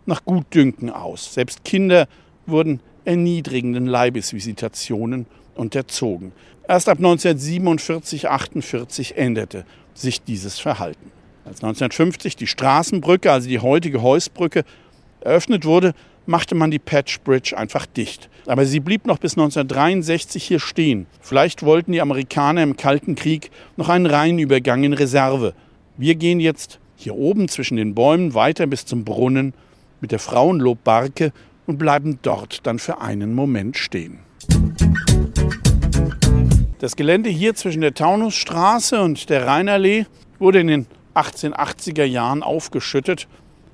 nach 0.06 0.24
Gutdünken 0.24 0.90
aus. 0.90 1.34
Selbst 1.34 1.64
Kinder 1.64 2.06
wurden 2.46 2.80
erniedrigenden 3.04 3.86
Leibesvisitationen 3.86 5.26
unterzogen. 5.56 6.32
Erst 6.68 6.88
ab 6.88 6.98
1947, 6.98 8.28
48 8.28 9.16
änderte 9.16 9.64
sich 9.94 10.22
dieses 10.22 10.58
Verhalten. 10.58 11.12
Als 11.44 11.62
1950 11.62 12.34
die 12.34 12.48
Straßenbrücke, 12.48 13.30
also 13.30 13.48
die 13.48 13.60
heutige 13.60 14.02
Heusbrücke, 14.02 14.64
eröffnet 15.20 15.64
wurde, 15.64 15.94
machte 16.26 16.56
man 16.56 16.72
die 16.72 16.80
Patch 16.80 17.20
Bridge 17.20 17.56
einfach 17.56 17.86
dicht. 17.86 18.28
Aber 18.46 18.66
sie 18.66 18.80
blieb 18.80 19.06
noch 19.06 19.18
bis 19.18 19.34
1963 19.34 20.42
hier 20.42 20.58
stehen. 20.58 21.06
Vielleicht 21.20 21.62
wollten 21.62 21.92
die 21.92 22.00
Amerikaner 22.00 22.64
im 22.64 22.76
Kalten 22.76 23.14
Krieg 23.14 23.50
noch 23.76 23.88
einen 23.88 24.06
Rheinübergang 24.06 24.82
in 24.82 24.92
Reserve. 24.92 25.54
Wir 25.96 26.16
gehen 26.16 26.40
jetzt 26.40 26.80
hier 26.96 27.14
oben 27.14 27.48
zwischen 27.48 27.76
den 27.76 27.94
Bäumen 27.94 28.34
weiter 28.34 28.66
bis 28.66 28.84
zum 28.84 29.04
Brunnen 29.04 29.54
mit 30.00 30.10
der 30.10 30.18
Frauenlobbarke 30.18 31.32
und 31.66 31.78
bleiben 31.78 32.18
dort 32.22 32.66
dann 32.66 32.80
für 32.80 33.00
einen 33.00 33.34
Moment 33.34 33.76
stehen. 33.76 34.18
Das 36.78 36.94
Gelände 36.94 37.30
hier 37.30 37.54
zwischen 37.54 37.80
der 37.80 37.94
Taunusstraße 37.94 39.00
und 39.00 39.30
der 39.30 39.46
Rheinallee 39.46 40.04
wurde 40.38 40.60
in 40.60 40.66
den 40.66 40.86
1880er 41.14 42.04
Jahren 42.04 42.42
aufgeschüttet, 42.42 43.28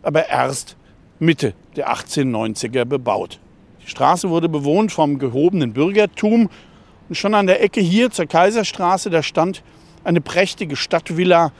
aber 0.04 0.28
erst 0.28 0.76
Mitte 1.18 1.54
der 1.75 1.92
1890er 1.92 2.85
bebaut. 2.85 3.40
Die 3.85 3.90
Straße 3.90 4.30
wurde 4.30 4.49
bewohnt 4.49 4.92
vom 4.92 5.18
gehobenen 5.18 5.73
Bürgertum 5.73 6.49
und 7.09 7.16
schon 7.16 7.35
an 7.35 7.49
der 7.49 7.61
Ecke 7.61 7.80
hier 7.80 8.12
zur 8.12 8.26
Kaiserstraße, 8.26 9.11
da 9.11 9.25
stand 9.25 9.64
eine 10.04 10.21
prächtige 10.21 10.76
Stadtvilla 10.76 11.50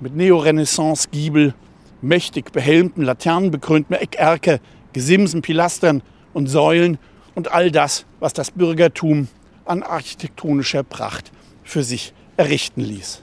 mit 0.00 0.16
Neorenaissance-Giebel, 0.16 1.52
mächtig 2.00 2.52
behelmten, 2.52 3.02
laternenbekrönten 3.02 3.96
Eckerker, 3.96 4.60
Gesimsen, 4.94 5.42
Pilastern 5.42 6.02
und 6.32 6.46
Säulen 6.46 6.96
und 7.34 7.52
all 7.52 7.70
das, 7.70 8.06
was 8.18 8.32
das 8.32 8.50
Bürgertum 8.50 9.28
an 9.66 9.82
architektonischer 9.82 10.82
Pracht 10.82 11.32
für 11.64 11.82
sich 11.82 12.12
errichten 12.36 12.80
ließ. 12.80 13.22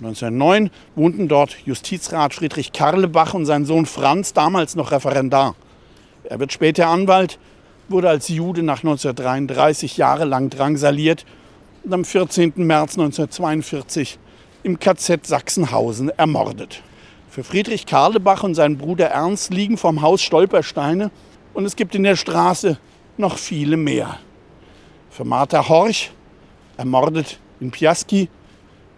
1909 0.00 0.70
wohnten 0.94 1.28
dort 1.28 1.56
Justizrat 1.64 2.32
Friedrich 2.32 2.72
Karlebach 2.72 3.34
und 3.34 3.46
sein 3.46 3.64
Sohn 3.64 3.86
Franz, 3.86 4.32
damals 4.32 4.76
noch 4.76 4.92
Referendar. 4.92 5.56
Er 6.24 6.38
wird 6.38 6.52
später 6.52 6.88
Anwalt, 6.88 7.38
wurde 7.88 8.08
als 8.08 8.28
Jude 8.28 8.62
nach 8.62 8.78
1933 8.78 9.96
jahrelang 9.96 10.50
drangsaliert 10.50 11.24
und 11.82 11.92
am 11.92 12.04
14. 12.04 12.52
März 12.56 12.92
1942 12.92 14.18
im 14.62 14.78
KZ 14.78 15.26
Sachsenhausen 15.26 16.10
ermordet. 16.10 16.82
Für 17.30 17.42
Friedrich 17.42 17.86
Karlebach 17.86 18.42
und 18.42 18.54
seinen 18.54 18.78
Bruder 18.78 19.06
Ernst 19.06 19.52
liegen 19.52 19.76
vom 19.76 20.02
Haus 20.02 20.22
Stolpersteine 20.22 21.10
und 21.54 21.64
es 21.64 21.76
gibt 21.76 21.94
in 21.94 22.04
der 22.04 22.16
Straße 22.16 22.78
noch 23.16 23.36
viele 23.36 23.76
mehr. 23.76 24.18
Für 25.18 25.24
Martha 25.24 25.68
Horch, 25.68 26.12
ermordet 26.76 27.40
in 27.58 27.72
Piaski, 27.72 28.28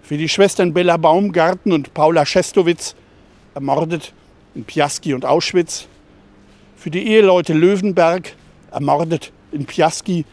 für 0.02 0.18
die 0.18 0.28
Schwestern 0.28 0.74
Bella 0.74 0.98
Baumgarten 0.98 1.72
und 1.72 1.94
Paula 1.94 2.26
Schestowitz, 2.26 2.94
ermordet 3.54 4.12
in 4.54 4.64
Piaski 4.64 5.14
und 5.14 5.24
Auschwitz, 5.24 5.86
für 6.76 6.90
die 6.90 7.06
Eheleute 7.08 7.54
Löwenberg, 7.54 8.34
ermordet 8.70 9.32
in 9.50 9.64
Piaski. 9.64 10.26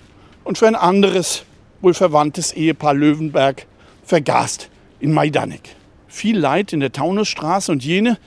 Und 0.44 0.58
für 0.58 0.68
ein 0.68 0.76
anderes, 0.76 1.46
wohl 1.80 1.94
verwandtes 1.94 2.52
Ehepaar 2.52 2.94
Löwenberg, 2.94 3.66
vergast 4.04 4.70
in 5.00 5.14
Majdanek. 5.14 5.70
Viel 6.10 6.38
Leid 6.38 6.74
in 6.74 6.82
der 6.82 6.92
Taunusstraße 6.92 7.72
und 7.72 7.86
jene, 7.86 8.18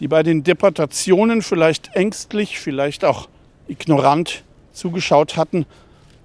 die 0.00 0.08
bei 0.08 0.22
den 0.22 0.44
Deportationen 0.44 1.40
vielleicht 1.40 1.96
ängstlich, 1.96 2.60
vielleicht 2.60 3.06
auch 3.06 3.30
ignorant 3.68 4.44
zugeschaut 4.74 5.38
hatten, 5.38 5.64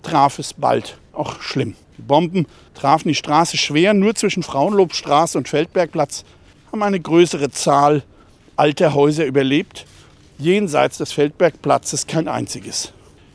traf 0.02 0.40
es 0.40 0.54
bald 0.54 0.98
auch 1.14 1.42
schlimm. 1.42 1.76
Die 1.98 2.02
Bomben 2.02 2.48
trafen 2.74 3.10
die 3.10 3.16
Straße 3.16 3.58
schwer. 3.58 3.94
Nur 3.94 4.16
zwischen 4.16 4.44
Frauenlobstraße 4.44 5.38
und 5.38 5.50
Feldbergplatz 5.50 6.24
haben 6.72 6.84
eine 6.84 7.00
größere 7.00 7.52
Zahl 7.52 8.04
alter 8.56 8.94
Häuser 8.94 9.26
überlebt. 9.26 9.86
Jenseits 10.38 10.98
des 10.98 11.12
Feldbergplatzes 11.12 12.08
kein 12.08 12.28
einziges. 12.28 12.94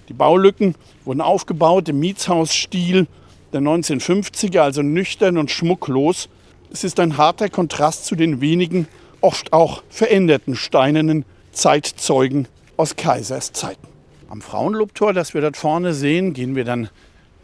Die 0.09 0.15
Baulücken 0.15 0.75
wurden 1.05 1.21
aufgebaut 1.21 1.89
im 1.89 2.01
Mietshausstil 2.01 3.07
der 3.53 3.61
1950er, 3.61 4.61
also 4.61 4.83
nüchtern 4.83 5.39
und 5.39 5.51
schmucklos. 5.51 6.29
Es 6.73 6.85
ist 6.85 6.99
ein 7.01 7.17
harter 7.17 7.49
Kontrast 7.49 8.07
zu 8.07 8.17
den 8.17 8.41
wenigen, 8.41 8.89
oft 9.21 9.53
auch 9.53 9.83
veränderten 9.89 10.57
steinernen 10.57 11.25
Zeitzeugen 11.53 12.49
aus 12.77 12.97
Kaisers 12.97 13.53
Zeiten. 13.53 13.96
Am 14.29 14.43
Frauenlobtor, 14.43 15.13
das 15.13 15.35
wir 15.35 15.41
dort 15.41 15.57
vorne 15.57 15.95
sehen, 15.95 16.33
gehen 16.33 16.57
wir 16.57 16.65
dann 16.65 16.89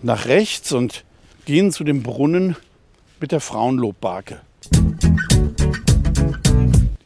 nach 0.02 0.26
rechts 0.26 0.72
und 0.72 1.04
gehen 1.44 1.70
zu 1.70 1.84
dem 1.84 2.02
Brunnen 2.02 2.56
mit 3.20 3.30
der 3.30 3.40
Frauenlobbarke. 3.40 4.40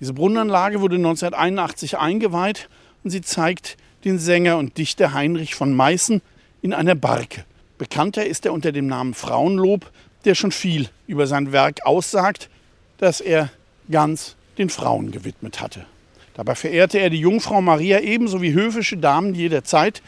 Diese 0.01 0.15
Brunnenanlage 0.15 0.81
wurde 0.81 0.97
1981 0.97 1.99
eingeweiht 1.99 2.71
und 3.05 3.11
sie 3.11 3.21
zeigt 3.21 3.77
den 4.05 4.19
Sänger 4.19 4.57
und 4.57 4.79
Dichter 4.79 5.13
Heinrich 5.13 5.55
von 5.55 5.75
Meißen 5.75 6.23
in 6.63 6.73
einer 6.73 6.95
Barke. 6.95 7.45
Bekannter 7.77 8.25
ist 8.25 8.47
er 8.47 8.55
unter 8.55 8.73
dem 8.73 8.87
Namen 8.87 9.13
Frauenlob, 9.13 9.91
der 10.25 10.35
schon 10.35 10.53
viel 10.53 10.89
über 11.07 11.27
sein 11.27 11.53
Werk 11.53 11.85
aussagt, 11.85 12.49
das 12.97 13.21
er 13.21 13.51
ganz 13.91 14.37
den 14.57 14.71
Frauen 14.71 15.11
gewidmet 15.11 15.61
hatte. 15.61 15.85
Dabei 16.37 16.55
verehrte 16.55 16.99
er 16.99 17.09
die 17.09 17.21
Jungfrau 17.21 17.63
Maria 17.63 18.01
ebenso 18.01 18.43
wie 18.43 18.53
höfische 18.53 18.99
Damen 18.99 19.35
jeder 19.35 19.65
Zeit. 19.65 20.03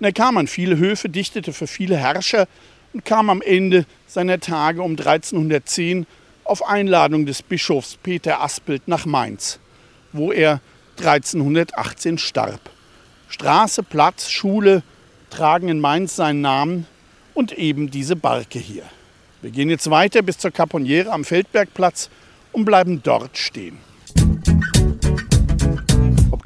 Und 0.00 0.06
er 0.06 0.12
kam 0.12 0.36
an 0.36 0.48
viele 0.48 0.76
Höfe, 0.76 1.08
dichtete 1.08 1.52
für 1.52 1.68
viele 1.68 1.96
Herrscher 1.96 2.48
und 2.92 3.04
kam 3.04 3.30
am 3.30 3.40
Ende 3.40 3.86
seiner 4.08 4.40
Tage 4.40 4.82
um 4.82 4.92
1310 4.92 6.06
auf 6.42 6.68
Einladung 6.68 7.26
des 7.26 7.42
Bischofs 7.42 7.96
Peter 8.02 8.40
Aspelt 8.40 8.88
nach 8.88 9.06
Mainz, 9.06 9.60
wo 10.12 10.32
er 10.32 10.60
1318 10.98 12.18
starb. 12.18 12.60
Straße, 13.28 13.84
Platz, 13.84 14.30
Schule 14.30 14.82
tragen 15.30 15.68
in 15.68 15.78
Mainz 15.78 16.16
seinen 16.16 16.40
Namen 16.40 16.86
und 17.34 17.52
eben 17.52 17.88
diese 17.88 18.16
Barke 18.16 18.58
hier. 18.58 18.82
Wir 19.42 19.52
gehen 19.52 19.70
jetzt 19.70 19.88
weiter 19.90 20.22
bis 20.22 20.38
zur 20.38 20.50
Caponiere 20.50 21.12
am 21.12 21.24
Feldbergplatz 21.24 22.10
und 22.50 22.64
bleiben 22.64 23.00
dort 23.04 23.38
stehen. 23.38 23.78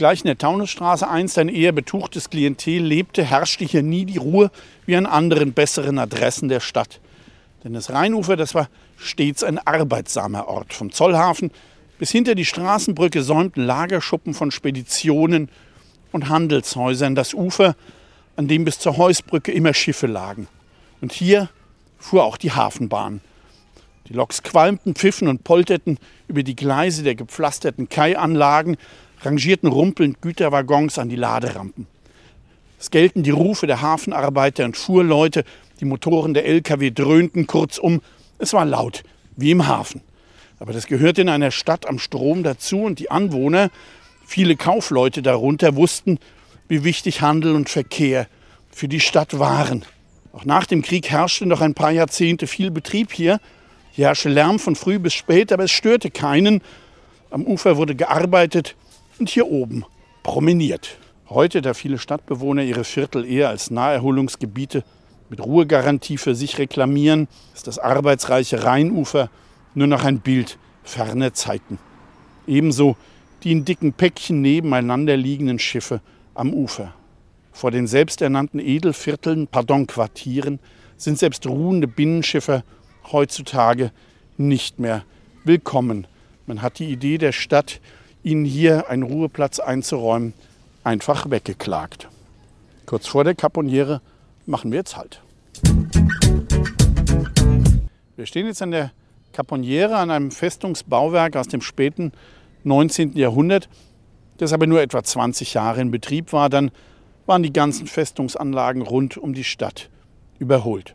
Obgleich 0.03 0.23
in 0.23 0.27
der 0.27 0.39
Taunusstraße 0.39 1.09
einst 1.09 1.39
ein 1.39 1.49
eher 1.49 1.71
betuchtes 1.71 2.29
Klientel 2.29 2.83
lebte, 2.83 3.23
herrschte 3.23 3.65
hier 3.65 3.85
nie 3.85 4.05
die 4.05 4.17
Ruhe 4.17 4.51
wie 4.85 4.97
an 4.97 5.07
anderen 5.07 5.53
besseren 5.53 5.97
Adressen 6.01 6.49
der 6.49 6.59
Stadt. 6.59 6.99
Denn 7.63 7.73
das 7.73 7.89
Rheinufer, 7.89 8.35
das 8.35 8.53
war 8.53 8.69
stets 8.97 9.45
ein 9.45 9.65
arbeitsamer 9.65 10.49
Ort. 10.49 10.75
Vom 10.75 10.91
Zollhafen 10.91 11.53
bis 12.01 12.11
hinter 12.11 12.35
die 12.35 12.45
Straßenbrücke 12.45 13.23
säumten 13.23 13.65
Lagerschuppen 13.65 14.35
von 14.35 14.51
Speditionen 14.51 15.49
und 16.11 16.29
Handelshäusern 16.29 17.15
das 17.15 17.33
Ufer, 17.33 17.77
an 18.35 18.49
dem 18.49 18.65
bis 18.65 18.81
zur 18.81 18.97
Heusbrücke 18.97 19.53
immer 19.53 19.73
Schiffe 19.73 20.09
lagen. 20.09 20.49
Und 21.01 21.13
hier 21.13 21.49
fuhr 22.01 22.25
auch 22.25 22.39
die 22.39 22.51
Hafenbahn. 22.51 23.21
Die 24.09 24.15
Loks 24.15 24.43
qualmten, 24.43 24.97
pfiffen 24.97 25.29
und 25.29 25.45
polterten 25.45 25.97
über 26.27 26.43
die 26.43 26.57
Gleise 26.57 27.05
der 27.05 27.15
gepflasterten 27.15 27.89
Kaianlagen, 27.89 28.77
rangierten 29.25 29.69
rumpelnd 29.69 30.21
Güterwaggons 30.21 30.99
an 30.99 31.09
die 31.09 31.17
Laderampen. 31.17 31.87
Es 32.79 32.91
gelten 32.91 33.23
die 33.23 33.31
Rufe 33.31 33.67
der 33.67 33.81
Hafenarbeiter 33.81 34.65
und 34.65 34.77
Fuhrleute, 34.77 35.45
die 35.81 35.85
Motoren 35.85 36.35
der 36.35 36.47
Lkw 36.47 36.91
dröhnten, 36.91 37.47
kurzum, 37.47 38.03
es 38.39 38.53
war 38.53 38.65
laut, 38.65 39.05
wie 39.37 39.53
im 39.53 39.67
Hafen. 39.67 40.01
Aber 40.59 40.73
das 40.73 40.87
gehört 40.87 41.19
in 41.19 41.29
einer 41.29 41.51
Stadt 41.51 41.89
am 41.89 41.99
Strom 41.99 42.43
dazu 42.43 42.83
und 42.83 42.99
die 42.99 43.11
Anwohner, 43.11 43.71
viele 44.25 44.57
Kaufleute 44.57 45.23
darunter, 45.23 45.77
wussten, 45.77 46.19
wie 46.69 46.85
wichtig 46.85 47.21
Handel 47.21 47.55
und 47.55 47.69
Verkehr 47.69 48.27
für 48.71 48.89
die 48.89 49.01
Stadt 49.01 49.39
waren. 49.39 49.85
Auch 50.33 50.45
nach 50.45 50.67
dem 50.67 50.83
Krieg 50.83 51.11
herrschte 51.11 51.47
noch 51.47 51.61
ein 51.61 51.75
paar 51.75 51.91
Jahrzehnte 51.91 52.47
viel 52.47 52.71
Betrieb 52.71 53.13
hier. 53.13 53.41
Hier 53.93 54.07
herrschte 54.07 54.31
Lärm 54.31 54.59
von 54.59 54.75
früh 54.75 54.99
bis 54.99 55.15
spät, 55.15 55.53
aber 55.53 55.65
es 55.65 55.71
störte 55.71 56.11
keinen. 56.11 56.63
Am 57.31 57.45
Ufer 57.45 57.77
wurde 57.77 57.95
gearbeitet 57.95 58.75
und 59.19 59.29
hier 59.29 59.47
oben 59.47 59.85
promeniert. 60.23 60.99
Heute, 61.29 61.63
da 61.63 61.75
viele 61.75 61.99
Stadtbewohner 61.99 62.63
ihre 62.63 62.85
Viertel 62.85 63.25
eher 63.25 63.49
als 63.49 63.71
Naherholungsgebiete 63.71 64.85
mit 65.31 65.41
Ruhegarantie 65.41 66.19
für 66.19 66.35
sich 66.35 66.59
reklamieren, 66.59 67.29
ist 67.55 67.67
das 67.67 67.79
arbeitsreiche 67.79 68.65
Rheinufer 68.65 69.31
nur 69.75 69.87
noch 69.87 70.05
ein 70.05 70.21
Bild 70.21 70.59
ferner 70.85 71.33
Zeiten. 71.33 71.79
Ebenso 72.47 72.97
die 73.43 73.53
in 73.53 73.65
dicken 73.65 73.93
Päckchen 73.93 74.41
nebeneinander 74.41 75.17
liegenden 75.17 75.59
Schiffe 75.59 76.01
am 76.35 76.53
Ufer. 76.53 76.95
Vor 77.53 77.71
den 77.71 77.87
selbsternannten 77.87 78.61
Edelvierteln, 78.61 79.47
pardon, 79.47 79.87
Quartieren, 79.87 80.59
sind 80.97 81.19
selbst 81.19 81.47
ruhende 81.47 81.89
Binnenschiffe 81.89 82.63
heutzutage 83.11 83.91
nicht 84.37 84.79
mehr 84.79 85.05
willkommen. 85.45 86.07
Man 86.47 86.63
hat 86.63 86.79
die 86.79 86.91
Idee 86.91 87.19
der 87.19 87.33
Stadt, 87.33 87.81
ihnen 88.23 88.45
hier 88.45 88.89
einen 88.89 89.03
Ruheplatz 89.03 89.59
einzuräumen, 89.59 90.35
einfach 90.85 91.31
weggeklagt. 91.31 92.09
Kurz 92.87 93.07
vor 93.07 93.25
der 93.25 93.35
Caponiere 93.35 94.01
machen 94.47 94.71
wir 94.71 94.79
jetzt 94.79 94.97
Halt. 94.97 95.23
Wir 98.17 98.27
stehen 98.27 98.47
jetzt 98.47 98.63
an 98.63 98.71
der 98.71 98.93
Caponiere, 99.33 99.97
an 99.97 100.11
einem 100.11 100.31
Festungsbauwerk 100.31 101.37
aus 101.37 101.49
dem 101.49 101.63
späten 101.63 102.13
19. 102.65 103.17
Jahrhundert, 103.17 103.69
das 104.39 104.53
aber 104.53 104.67
nur 104.67 104.83
etwa 104.83 105.03
20 105.03 105.55
Jahre 105.55 105.81
in 105.81 105.91
Betrieb 105.91 106.33
war. 106.33 106.51
Dann 106.51 106.71
waren 107.27 107.43
die 107.43 107.53
ganzen 107.53 107.87
Festungsanlagen 107.87 108.83
rund 108.83 109.17
um 109.17 109.33
die 109.33 109.45
Stadt 109.45 109.89
überholt. 110.39 110.95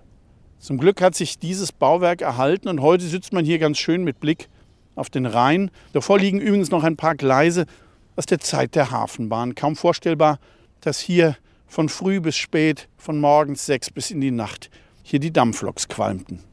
Zum 0.59 0.77
Glück 0.77 1.01
hat 1.01 1.15
sich 1.15 1.39
dieses 1.39 1.71
Bauwerk 1.71 2.21
erhalten 2.21 2.67
und 2.67 2.81
heute 2.81 3.05
sitzt 3.05 3.33
man 3.33 3.45
hier 3.45 3.59
ganz 3.59 3.77
schön 3.77 4.03
mit 4.03 4.19
Blick 4.19 4.49
auf 4.97 5.09
den 5.09 5.25
Rhein. 5.25 5.71
Davor 5.93 6.19
liegen 6.19 6.39
übrigens 6.39 6.71
noch 6.71 6.83
ein 6.83 6.97
paar 6.97 7.15
Gleise 7.15 7.65
aus 8.15 8.25
der 8.25 8.39
Zeit 8.39 8.75
der 8.75 8.91
Hafenbahn. 8.91 9.55
Kaum 9.55 9.75
vorstellbar, 9.75 10.39
dass 10.81 10.99
hier 10.99 11.37
von 11.67 11.89
früh 11.89 12.19
bis 12.19 12.35
spät, 12.35 12.87
von 12.97 13.19
morgens 13.19 13.65
sechs 13.65 13.89
bis 13.89 14.11
in 14.11 14.21
die 14.21 14.31
Nacht, 14.31 14.69
hier 15.03 15.19
die 15.19 15.31
Dampfloks 15.31 15.87
qualmten. 15.87 16.43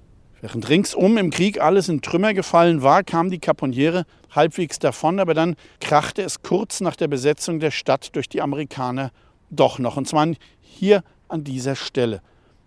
Während 0.41 0.69
ringsum 0.69 1.17
im 1.17 1.31
Krieg 1.31 1.61
alles 1.61 1.89
in 1.89 2.03
Trümmer 2.03 2.35
gefallen 2.35 2.83
war, 2.83 3.03
kam 3.03 3.31
die 3.31 3.39
Caponiere 3.39 4.05
halbwegs 4.31 4.79
davon, 4.79 5.19
aber 5.19 5.33
dann 5.33 5.57
krachte 5.81 6.23
es 6.23 6.43
kurz 6.43 6.81
nach 6.81 6.97
der 6.97 7.09
Besetzung 7.09 7.61
der 7.61 7.71
Stadt 7.71 8.15
durch 8.15 8.29
die 8.29 8.43
Amerikaner 8.43 9.11
doch 9.49 9.79
noch, 9.79 9.97
und 9.97 10.07
zwar 10.07 10.29
hier 10.61 11.03
an 11.29 11.45
dieser 11.45 11.77
Stelle. 11.77 12.21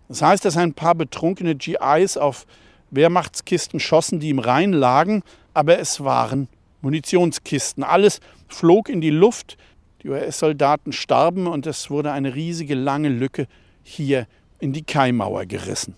Das 0.08 0.22
heißt, 0.22 0.44
dass 0.44 0.56
ein 0.56 0.74
paar 0.74 0.94
betrunkene 0.94 1.54
GIs 1.54 2.16
auf 2.16 2.46
Wehrmachtskisten 2.90 3.78
schossen, 3.78 4.18
die 4.18 4.30
im 4.30 4.38
Rhein 4.38 4.72
lagen, 4.72 5.22
aber 5.58 5.80
es 5.80 6.04
waren 6.04 6.46
Munitionskisten. 6.82 7.82
Alles 7.82 8.20
flog 8.46 8.88
in 8.88 9.00
die 9.00 9.10
Luft. 9.10 9.56
Die 10.04 10.08
US-Soldaten 10.08 10.92
starben 10.92 11.48
und 11.48 11.66
es 11.66 11.90
wurde 11.90 12.12
eine 12.12 12.36
riesige 12.36 12.76
lange 12.76 13.08
Lücke 13.08 13.48
hier 13.82 14.28
in 14.60 14.72
die 14.72 14.84
Kaimauer 14.84 15.46
gerissen. 15.46 15.96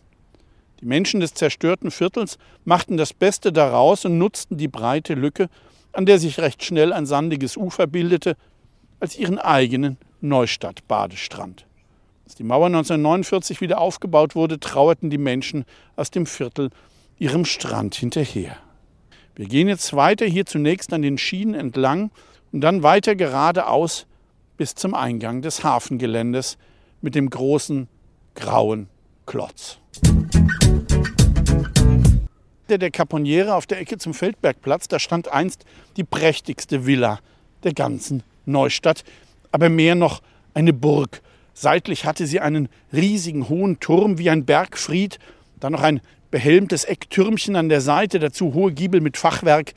Die 0.80 0.86
Menschen 0.86 1.20
des 1.20 1.34
zerstörten 1.34 1.90
Viertels 1.90 2.38
machten 2.64 2.96
das 2.96 3.12
Beste 3.12 3.52
daraus 3.52 4.06
und 4.06 4.16
nutzten 4.16 4.56
die 4.56 4.66
breite 4.66 5.12
Lücke, 5.12 5.50
an 5.92 6.06
der 6.06 6.18
sich 6.18 6.40
recht 6.40 6.64
schnell 6.64 6.94
ein 6.94 7.04
sandiges 7.04 7.58
Ufer 7.58 7.86
bildete, 7.86 8.38
als 8.98 9.18
ihren 9.18 9.38
eigenen 9.38 9.98
Neustadt-Badestrand. 10.22 11.66
Als 12.24 12.34
die 12.34 12.44
Mauer 12.44 12.66
1949 12.66 13.60
wieder 13.60 13.78
aufgebaut 13.78 14.34
wurde, 14.34 14.58
trauerten 14.58 15.10
die 15.10 15.18
Menschen 15.18 15.66
aus 15.96 16.10
dem 16.10 16.24
Viertel 16.24 16.70
ihrem 17.18 17.44
Strand 17.44 17.94
hinterher. 17.94 18.56
Wir 19.40 19.48
gehen 19.48 19.68
jetzt 19.68 19.96
weiter 19.96 20.26
hier 20.26 20.44
zunächst 20.44 20.92
an 20.92 21.00
den 21.00 21.16
Schienen 21.16 21.54
entlang 21.54 22.10
und 22.52 22.60
dann 22.60 22.82
weiter 22.82 23.16
geradeaus 23.16 24.06
bis 24.58 24.74
zum 24.74 24.92
Eingang 24.92 25.40
des 25.40 25.64
Hafengeländes 25.64 26.58
mit 27.00 27.14
dem 27.14 27.30
großen 27.30 27.88
grauen 28.34 28.90
Klotz. 29.24 29.78
Der 32.68 32.90
Caponiere 32.90 33.54
auf 33.54 33.66
der 33.66 33.80
Ecke 33.80 33.96
zum 33.96 34.12
Feldbergplatz, 34.12 34.88
da 34.88 34.98
stand 34.98 35.28
einst 35.28 35.64
die 35.96 36.04
prächtigste 36.04 36.84
Villa 36.84 37.20
der 37.62 37.72
ganzen 37.72 38.22
Neustadt, 38.44 39.04
aber 39.52 39.70
mehr 39.70 39.94
noch 39.94 40.20
eine 40.52 40.74
Burg. 40.74 41.22
Seitlich 41.54 42.04
hatte 42.04 42.26
sie 42.26 42.40
einen 42.40 42.68
riesigen 42.92 43.48
hohen 43.48 43.80
Turm 43.80 44.18
wie 44.18 44.28
ein 44.28 44.44
Bergfried, 44.44 45.18
dann 45.60 45.72
noch 45.72 45.82
ein 45.82 46.02
behelmtes 46.30 46.84
Ecktürmchen 46.84 47.56
an 47.56 47.68
der 47.68 47.80
Seite, 47.80 48.18
dazu 48.18 48.54
hohe 48.54 48.72
Giebel 48.72 49.00
mit 49.00 49.16
Fachwerk. 49.16 49.72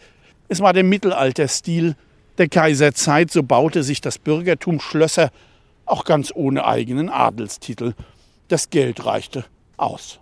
Es 0.47 0.59
war 0.59 0.73
der 0.73 0.83
Mittelalterstil 0.83 1.95
der 2.37 2.49
Kaiserzeit, 2.49 3.31
so 3.31 3.43
baute 3.43 3.83
sich 3.83 4.01
das 4.01 4.17
Bürgertum 4.17 4.79
Schlösser 4.79 5.31
auch 5.85 6.05
ganz 6.05 6.31
ohne 6.33 6.65
eigenen 6.65 7.09
Adelstitel. 7.09 7.93
Das 8.47 8.69
Geld 8.69 9.05
reichte 9.05 9.45
aus. 9.77 10.19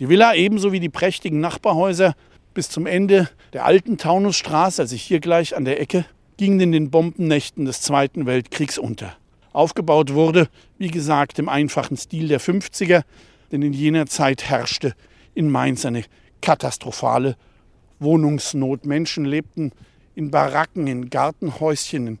Die 0.00 0.08
Villa 0.08 0.34
ebenso 0.34 0.72
wie 0.72 0.80
die 0.80 0.88
prächtigen 0.88 1.40
Nachbarhäuser 1.40 2.14
bis 2.54 2.68
zum 2.68 2.86
Ende 2.86 3.28
der 3.52 3.64
alten 3.64 3.98
Taunusstraße, 3.98 4.82
also 4.82 4.96
hier 4.96 5.20
gleich 5.20 5.56
an 5.56 5.64
der 5.64 5.80
Ecke, 5.80 6.04
gingen 6.36 6.60
in 6.60 6.72
den 6.72 6.90
Bombennächten 6.90 7.64
des 7.64 7.80
Zweiten 7.80 8.26
Weltkriegs 8.26 8.78
unter. 8.78 9.16
Aufgebaut 9.52 10.12
wurde, 10.12 10.48
wie 10.76 10.88
gesagt, 10.88 11.38
im 11.38 11.48
einfachen 11.48 11.96
Stil 11.96 12.28
der 12.28 12.40
50er, 12.40 13.04
denn 13.52 13.62
in 13.62 13.72
jener 13.72 14.06
Zeit 14.06 14.44
herrschte 14.44 14.94
in 15.36 15.50
Mainz 15.50 15.84
eine 15.84 16.02
katastrophale 16.40 17.36
Wohnungsnot. 18.00 18.86
Menschen 18.86 19.24
lebten 19.24 19.70
in 20.14 20.30
Baracken, 20.30 20.86
in 20.86 21.10
Gartenhäuschen, 21.10 22.06
in 22.06 22.18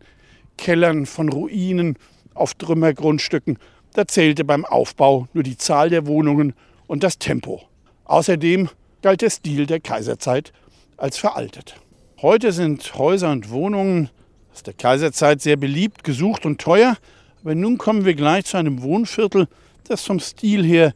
Kellern 0.56 1.06
von 1.06 1.30
Ruinen, 1.30 1.98
auf 2.34 2.54
Trümmergrundstücken. 2.54 3.58
Da 3.94 4.06
zählte 4.06 4.44
beim 4.44 4.66
Aufbau 4.66 5.26
nur 5.32 5.42
die 5.42 5.56
Zahl 5.56 5.88
der 5.88 6.06
Wohnungen 6.06 6.52
und 6.86 7.02
das 7.02 7.18
Tempo. 7.18 7.62
Außerdem 8.04 8.68
galt 9.00 9.22
der 9.22 9.30
Stil 9.30 9.66
der 9.66 9.80
Kaiserzeit 9.80 10.52
als 10.98 11.16
veraltet. 11.16 11.80
Heute 12.20 12.52
sind 12.52 12.94
Häuser 12.96 13.32
und 13.32 13.50
Wohnungen 13.50 14.10
aus 14.52 14.62
der 14.62 14.74
Kaiserzeit 14.74 15.40
sehr 15.40 15.56
beliebt, 15.56 16.04
gesucht 16.04 16.44
und 16.44 16.60
teuer. 16.60 16.96
Aber 17.40 17.54
nun 17.54 17.78
kommen 17.78 18.04
wir 18.04 18.14
gleich 18.14 18.44
zu 18.44 18.58
einem 18.58 18.82
Wohnviertel, 18.82 19.48
das 19.84 20.02
vom 20.02 20.20
Stil 20.20 20.64
her 20.64 20.92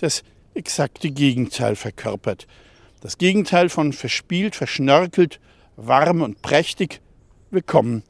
das 0.00 0.24
exakte 0.54 1.10
Gegenteil 1.10 1.76
verkörpert. 1.76 2.46
Das 3.00 3.18
Gegenteil 3.18 3.68
von 3.68 3.92
verspielt, 3.92 4.54
verschnörkelt, 4.54 5.40
warm 5.76 6.22
und 6.22 6.42
prächtig. 6.42 7.00
Wir 7.50 7.62
kommen 7.62 8.02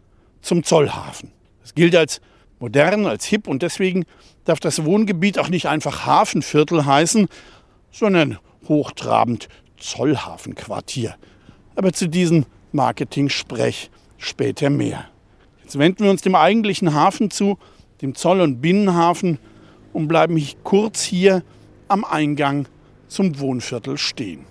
zum 0.43 0.63
Zollhafen. 0.65 1.33
Das 1.63 1.75
gilt 1.75 1.97
als 1.97 2.21
modern, 2.59 3.07
als 3.07 3.25
hip 3.25 3.49
und 3.49 3.63
deswegen 3.63 4.05
darf 4.45 4.61
das 4.61 4.85
Wohngebiet 4.85 5.39
auch 5.39 5.49
nicht 5.49 5.67
einfach 5.67 6.05
Hafenviertel 6.05 6.85
heißen, 6.85 7.29
sondern 7.91 8.39
hochtrabend 8.69 9.49
Zollhafenquartier. 9.79 11.17
Aber 11.75 11.93
zu 11.93 12.09
diesem 12.09 12.47
Marketing-Sprech 12.73 13.91
später 14.19 14.71
mehr. 14.71 15.07
Jetzt 15.63 15.79
wenden 15.79 16.05
wir 16.05 16.11
uns 16.11 16.23
dem 16.23 16.35
eigentlichen 16.35 16.95
Hafen 16.95 17.31
zu, 17.31 17.59
dem 18.01 18.15
Zoll- 18.15 18.41
und 18.41 18.61
Binnenhafen, 18.61 19.39
und 19.93 20.09
bleiben 20.09 20.43
kurz 20.63 21.03
hier 21.03 21.43
am 21.93 22.05
Eingang 22.07 22.67
zum 23.07 23.39
Wohnviertel 23.39 23.99
stehen. 23.99 24.47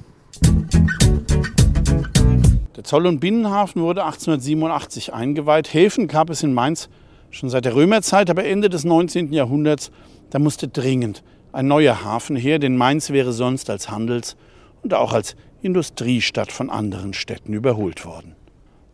Der 2.76 2.84
Zoll- 2.84 3.08
und 3.08 3.20
Binnenhafen 3.20 3.82
wurde 3.82 4.06
1887 4.06 5.12
eingeweiht. 5.12 5.74
Häfen 5.74 6.08
gab 6.08 6.30
es 6.30 6.44
in 6.44 6.54
Mainz 6.54 6.88
schon 7.32 7.50
seit 7.50 7.66
der 7.66 7.74
Römerzeit, 7.74 8.30
aber 8.30 8.46
Ende 8.46 8.70
des 8.70 8.84
19. 8.84 9.34
Jahrhunderts, 9.34 9.90
da 10.30 10.38
musste 10.38 10.68
dringend 10.68 11.24
ein 11.52 11.68
neuer 11.68 12.04
Hafen 12.04 12.36
her, 12.36 12.60
denn 12.60 12.78
Mainz 12.78 13.10
wäre 13.10 13.34
sonst 13.34 13.72
als 13.72 13.90
Handels- 13.90 14.38
und 14.84 14.94
auch 14.94 15.12
als 15.12 15.36
Industriestadt 15.64 16.52
von 16.52 16.70
anderen 16.70 17.14
Städten 17.14 17.54
überholt 17.54 18.06
worden. 18.06 18.36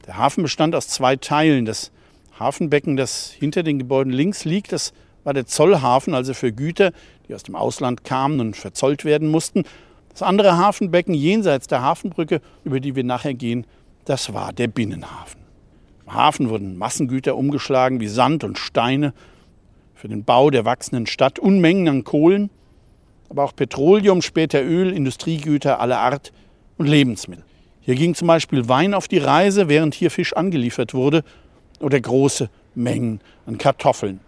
Der 0.06 0.18
Hafen 0.18 0.42
bestand 0.42 0.74
aus 0.74 0.88
zwei 0.88 1.18
Teilen. 1.18 1.66
Das 1.66 1.92
Hafenbecken, 2.40 2.96
das 2.96 3.30
hinter 3.30 3.64
den 3.64 3.78
Gebäuden 3.78 4.14
links 4.14 4.46
liegt, 4.46 4.72
das 4.72 4.94
war 5.26 5.34
der 5.34 5.46
Zollhafen, 5.46 6.14
also 6.14 6.34
für 6.34 6.54
Güter, 6.54 6.94
die 7.28 7.36
aus 7.36 7.44
dem 7.44 7.56
Ausland 7.56 8.04
kamen 8.04 8.40
und 8.40 8.56
verzollt 8.56 9.06
werden 9.06 9.30
mussten. 9.30 9.64
Das 10.10 10.22
andere 10.22 10.58
Hafenbecken 10.58 11.14
jenseits 11.14 11.68
der 11.68 11.82
Hafenbrücke, 11.82 12.42
über 12.64 12.80
die 12.80 12.96
wir 12.96 13.04
nachher 13.04 13.34
gehen, 13.34 13.66
das 14.06 14.34
war 14.34 14.54
der 14.54 14.68
Binnenhafen. 14.68 15.42
Im 16.06 16.14
Hafen 16.14 16.50
wurden 16.50 16.78
Massengüter 16.78 17.36
umgeschlagen 17.36 18.00
wie 18.00 18.08
Sand 18.08 18.44
und 18.44 18.58
Steine 18.58 19.14
für 19.94 20.08
den 20.08 20.24
Bau 20.24 20.50
der 20.50 20.64
wachsenden 20.64 21.08
Stadt, 21.08 21.40
Unmengen 21.40 21.90
an 21.90 22.04
Kohlen, 22.04 22.50
aber 23.30 23.44
auch 23.44 23.56
Petroleum, 23.56 24.22
später 24.22 24.64
Öl, 24.64 24.94
Industriegüter 24.94 25.82
aller 25.82 26.00
Art 26.00 26.32
und 26.78 26.88
Lebensmittel. 26.88 27.44
Hier 27.82 27.96
ging 27.96 28.16
zum 28.16 28.28
Beispiel 28.28 28.68
Wein 28.70 28.94
auf 28.94 29.08
die 29.08 29.18
Reise, 29.18 29.70
während 29.70 29.96
hier 29.96 30.12
Fisch 30.12 30.34
angeliefert 30.34 30.94
wurde, 30.94 31.24
oder 31.80 32.00
große 32.00 32.50
Mengen 32.76 33.22
an 33.46 33.58
Kartoffeln. 33.58 34.20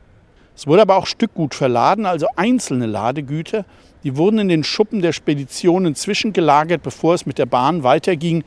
Es 0.59 0.67
wurde 0.67 0.81
aber 0.81 0.97
auch 0.97 1.07
Stückgut 1.07 1.55
verladen, 1.55 2.05
also 2.05 2.27
einzelne 2.35 2.85
Ladegüter, 2.85 3.63
die 4.03 4.17
wurden 4.17 4.39
in 4.39 4.49
den 4.49 4.65
Schuppen 4.65 5.01
der 5.01 5.13
Speditionen 5.13 5.95
zwischengelagert, 5.95 6.83
bevor 6.83 7.13
es 7.13 7.25
mit 7.25 7.37
der 7.37 7.45
Bahn 7.45 7.83
weiterging 7.83 8.43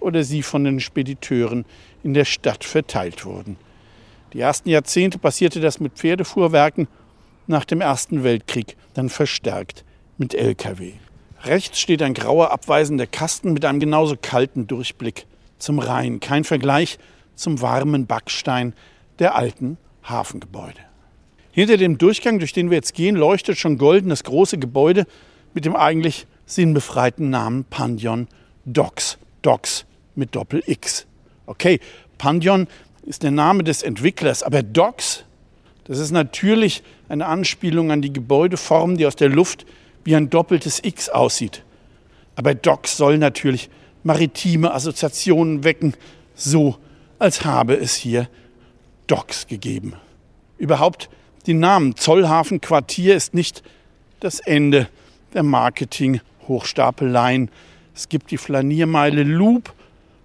oder 0.00 0.24
sie 0.24 0.42
von 0.42 0.64
den 0.64 0.80
Spediteuren 0.80 1.64
in 2.02 2.12
der 2.12 2.24
Stadt 2.24 2.64
verteilt 2.64 3.24
wurden. 3.24 3.56
Die 4.32 4.40
ersten 4.40 4.68
Jahrzehnte 4.68 5.20
passierte 5.20 5.60
das 5.60 5.78
mit 5.78 5.92
Pferdefuhrwerken, 5.92 6.88
nach 7.46 7.64
dem 7.64 7.80
Ersten 7.80 8.24
Weltkrieg 8.24 8.76
dann 8.94 9.08
verstärkt 9.08 9.84
mit 10.18 10.34
Lkw. 10.34 10.94
Rechts 11.44 11.78
steht 11.78 12.02
ein 12.02 12.14
grauer 12.14 12.50
abweisender 12.50 13.06
Kasten 13.06 13.52
mit 13.52 13.64
einem 13.64 13.78
genauso 13.78 14.16
kalten 14.20 14.66
Durchblick 14.66 15.26
zum 15.58 15.78
Rhein. 15.78 16.18
Kein 16.18 16.42
Vergleich 16.42 16.98
zum 17.36 17.60
warmen 17.60 18.06
Backstein 18.08 18.74
der 19.20 19.36
alten 19.36 19.78
Hafengebäude. 20.02 20.80
Hinter 21.54 21.76
dem 21.76 21.98
Durchgang, 21.98 22.40
durch 22.40 22.52
den 22.52 22.70
wir 22.70 22.76
jetzt 22.76 22.94
gehen, 22.94 23.14
leuchtet 23.14 23.56
schon 23.58 23.78
golden 23.78 24.08
das 24.08 24.24
große 24.24 24.58
Gebäude 24.58 25.06
mit 25.54 25.64
dem 25.64 25.76
eigentlich 25.76 26.26
sinnbefreiten 26.46 27.30
Namen 27.30 27.64
Pandion 27.64 28.26
Docks. 28.64 29.18
Docks 29.42 29.84
mit 30.16 30.34
Doppel-X. 30.34 31.06
Okay, 31.46 31.78
Pandion 32.18 32.66
ist 33.06 33.22
der 33.22 33.30
Name 33.30 33.62
des 33.62 33.84
Entwicklers, 33.84 34.42
aber 34.42 34.64
Docks, 34.64 35.22
das 35.84 36.00
ist 36.00 36.10
natürlich 36.10 36.82
eine 37.08 37.26
Anspielung 37.26 37.92
an 37.92 38.02
die 38.02 38.12
Gebäudeform, 38.12 38.96
die 38.96 39.06
aus 39.06 39.14
der 39.14 39.28
Luft 39.28 39.64
wie 40.02 40.16
ein 40.16 40.30
doppeltes 40.30 40.80
X 40.82 41.08
aussieht. 41.08 41.62
Aber 42.34 42.56
Docks 42.56 42.96
soll 42.96 43.16
natürlich 43.16 43.70
maritime 44.02 44.74
Assoziationen 44.74 45.62
wecken, 45.62 45.94
so 46.34 46.78
als 47.20 47.44
habe 47.44 47.74
es 47.74 47.94
hier 47.94 48.28
Docks 49.06 49.46
gegeben. 49.46 49.94
Überhaupt 50.58 51.08
die 51.46 51.54
Namen 51.54 51.96
Zollhafen 51.96 52.60
Quartier 52.60 53.16
ist 53.16 53.32
nicht 53.34 53.64
das 54.20 54.38
Ende 54.40 54.88
der 55.34 55.42
Marketing-Hochstapeleien. 55.42 57.50
Es 57.94 58.08
gibt 58.08 58.30
die 58.30 58.38
Flaniermeile 58.38 59.24
Loop. 59.24 59.74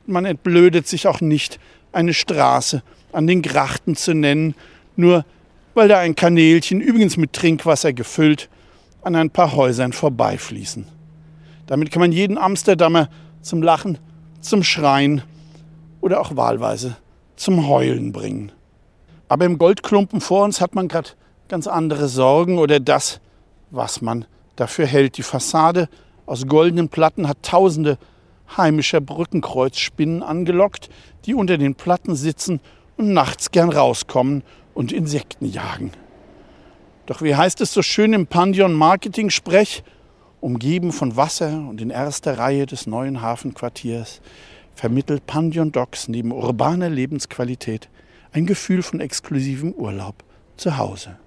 Man 0.05 0.23
entblödet 0.25 0.87
sich 0.87 1.07
auch 1.07 1.19
nicht, 1.21 1.59
eine 1.91 2.13
Straße 2.13 2.83
an 3.11 3.25
den 3.27 3.41
Grachten 3.41 3.95
zu 3.95 4.13
nennen, 4.13 4.53
nur 4.95 5.25
weil 5.73 5.87
da 5.87 5.97
ein 5.99 6.13
Kanälchen, 6.15 6.81
übrigens 6.81 7.17
mit 7.17 7.33
Trinkwasser 7.33 7.93
gefüllt, 7.93 8.47
an 9.01 9.15
ein 9.15 9.31
paar 9.31 9.53
Häusern 9.53 9.93
vorbeifließen. 9.93 10.85
Damit 11.67 11.91
kann 11.91 12.01
man 12.01 12.11
jeden 12.11 12.37
Amsterdamer 12.37 13.09
zum 13.41 13.63
Lachen, 13.63 13.97
zum 14.41 14.63
Schreien 14.63 15.23
oder 16.01 16.19
auch 16.21 16.35
wahlweise 16.35 16.97
zum 17.35 17.67
Heulen 17.67 18.11
bringen. 18.11 18.51
Aber 19.29 19.45
im 19.45 19.59
Goldklumpen 19.59 20.21
vor 20.21 20.43
uns 20.43 20.59
hat 20.59 20.75
man 20.75 20.87
gerade 20.87 21.11
ganz 21.47 21.67
andere 21.67 22.07
Sorgen 22.07 22.57
oder 22.57 22.79
das, 22.79 23.21
was 23.69 24.01
man 24.01 24.25
dafür 24.55 24.87
hält. 24.87 25.17
Die 25.17 25.23
Fassade 25.23 25.87
aus 26.25 26.47
goldenen 26.47 26.89
Platten 26.89 27.27
hat 27.27 27.43
tausende 27.43 27.97
heimischer 28.57 28.99
Brückenkreuzspinnen 28.99 30.23
angelockt, 30.23 30.89
die 31.25 31.35
unter 31.35 31.59
den 31.59 31.75
Platten 31.75 32.15
sitzen 32.15 32.59
und 32.97 33.13
nachts 33.13 33.51
gern 33.51 33.69
rauskommen 33.69 34.43
und 34.73 34.91
Insekten 34.91 35.45
jagen. 35.45 35.91
Doch 37.05 37.21
wie 37.21 37.35
heißt 37.35 37.61
es 37.61 37.71
so 37.71 37.81
schön 37.83 38.13
im 38.13 38.27
Pandion 38.27 38.73
Marketing 38.73 39.29
Sprech, 39.29 39.83
umgeben 40.41 40.91
von 40.91 41.15
Wasser 41.15 41.65
und 41.69 41.81
in 41.81 41.89
erster 41.91 42.37
Reihe 42.37 42.65
des 42.65 42.87
neuen 42.87 43.21
Hafenquartiers, 43.21 44.21
vermittelt 44.73 45.27
Pandion 45.27 45.71
Docks 45.71 46.07
neben 46.07 46.31
urbaner 46.31 46.89
Lebensqualität 46.89 47.89
ein 48.31 48.45
Gefühl 48.45 48.83
von 48.83 48.99
exklusivem 48.99 49.73
Urlaub 49.73 50.23
zu 50.57 50.77
Hause. 50.77 51.17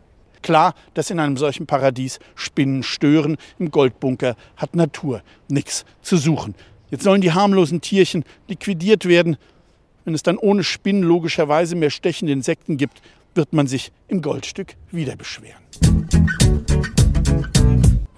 Klar, 0.43 0.75
dass 0.95 1.11
in 1.11 1.21
einem 1.21 1.37
solchen 1.37 1.67
Paradies 1.67 2.19
Spinnen 2.35 2.83
stören, 2.83 3.37
im 3.59 3.71
Goldbunker 3.71 4.37
hat 4.57 4.75
Natur 4.75 5.23
nichts 5.49 5.85
zu 6.03 6.17
suchen. 6.17 6.55
Jetzt 6.91 7.05
sollen 7.05 7.21
die 7.21 7.33
harmlosen 7.33 7.81
Tierchen 7.81 8.25
liquidiert 8.49 9.07
werden. 9.07 9.37
Wenn 10.05 10.15
es 10.15 10.25
dann 10.25 10.37
ohne 10.37 10.65
Spinnen 10.65 11.05
logischerweise 11.05 11.77
mehr 11.77 11.91
stechende 11.91 12.33
Insekten 12.33 12.77
gibt, 12.77 13.01
wird 13.35 13.53
man 13.53 13.67
sich 13.67 13.93
im 14.09 14.21
Goldstück 14.21 14.75
wieder 14.91 15.17
beschweren. 15.17 15.63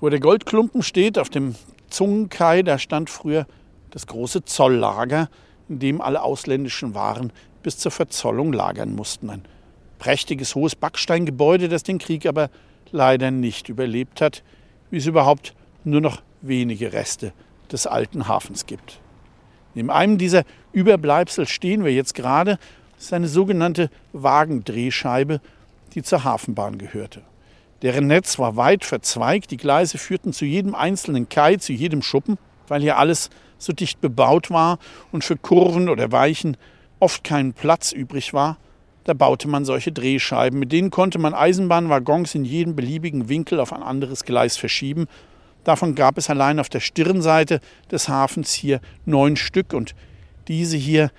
Wo 0.00 0.08
der 0.08 0.20
Goldklumpen 0.20 0.82
steht, 0.82 1.18
auf 1.18 1.28
dem 1.28 1.54
Zungenkai, 1.88 2.62
da 2.62 2.78
stand 2.78 3.10
früher 3.10 3.46
das 3.90 4.06
große 4.06 4.44
Zolllager, 4.44 5.28
in 5.68 5.78
dem 5.78 6.00
alle 6.00 6.22
ausländischen 6.22 6.94
Waren 6.94 7.32
bis 7.64 7.78
zur 7.78 7.90
Verzollung 7.90 8.52
lagern 8.52 8.94
mussten. 8.94 9.30
Ein 9.30 9.42
prächtiges, 9.98 10.54
hohes 10.54 10.76
Backsteingebäude, 10.76 11.68
das 11.68 11.82
den 11.82 11.98
Krieg 11.98 12.26
aber 12.26 12.50
leider 12.92 13.32
nicht 13.32 13.68
überlebt 13.68 14.20
hat, 14.20 14.44
wie 14.90 14.98
es 14.98 15.06
überhaupt 15.06 15.54
nur 15.82 16.00
noch 16.00 16.22
wenige 16.42 16.92
Reste 16.92 17.32
des 17.72 17.88
alten 17.88 18.28
Hafens 18.28 18.66
gibt. 18.66 19.00
Neben 19.74 19.90
einem 19.90 20.18
dieser 20.18 20.44
Überbleibsel 20.72 21.48
stehen 21.48 21.84
wir 21.84 21.92
jetzt 21.92 22.14
gerade. 22.14 22.58
Das 22.94 23.06
ist 23.06 23.12
eine 23.12 23.28
sogenannte 23.28 23.90
Wagendrehscheibe, 24.12 25.40
die 25.94 26.02
zur 26.02 26.22
Hafenbahn 26.22 26.78
gehörte. 26.78 27.22
Deren 27.82 28.06
Netz 28.06 28.38
war 28.38 28.56
weit 28.56 28.84
verzweigt, 28.84 29.50
die 29.50 29.56
Gleise 29.56 29.98
führten 29.98 30.32
zu 30.32 30.44
jedem 30.44 30.74
einzelnen 30.74 31.28
Kai, 31.28 31.56
zu 31.56 31.72
jedem 31.72 32.02
Schuppen, 32.02 32.38
weil 32.68 32.82
hier 32.82 32.98
alles 32.98 33.30
so 33.58 33.72
dicht 33.72 34.00
bebaut 34.00 34.50
war 34.50 34.78
und 35.12 35.24
für 35.24 35.36
Kurven 35.36 35.88
oder 35.88 36.12
Weichen 36.12 36.56
oft 37.04 37.22
kein 37.22 37.52
Platz 37.52 37.92
übrig 37.92 38.32
war, 38.32 38.56
da 39.04 39.12
baute 39.12 39.46
man 39.46 39.66
solche 39.66 39.92
Drehscheiben. 39.92 40.58
Mit 40.58 40.72
denen 40.72 40.90
konnte 40.90 41.18
man 41.18 41.34
Eisenbahnwaggons 41.34 42.34
in 42.34 42.46
jedem 42.46 42.74
beliebigen 42.74 43.28
Winkel 43.28 43.60
auf 43.60 43.74
ein 43.74 43.82
anderes 43.82 44.24
Gleis 44.24 44.56
verschieben. 44.56 45.06
Davon 45.64 45.94
gab 45.94 46.16
es 46.16 46.30
allein 46.30 46.58
auf 46.58 46.70
der 46.70 46.80
Stirnseite 46.80 47.60
des 47.90 48.08
Hafens 48.08 48.54
hier 48.54 48.80
neun 49.04 49.36
Stück 49.36 49.74
und 49.74 49.94
diese 50.48 50.78
hier 50.78 51.10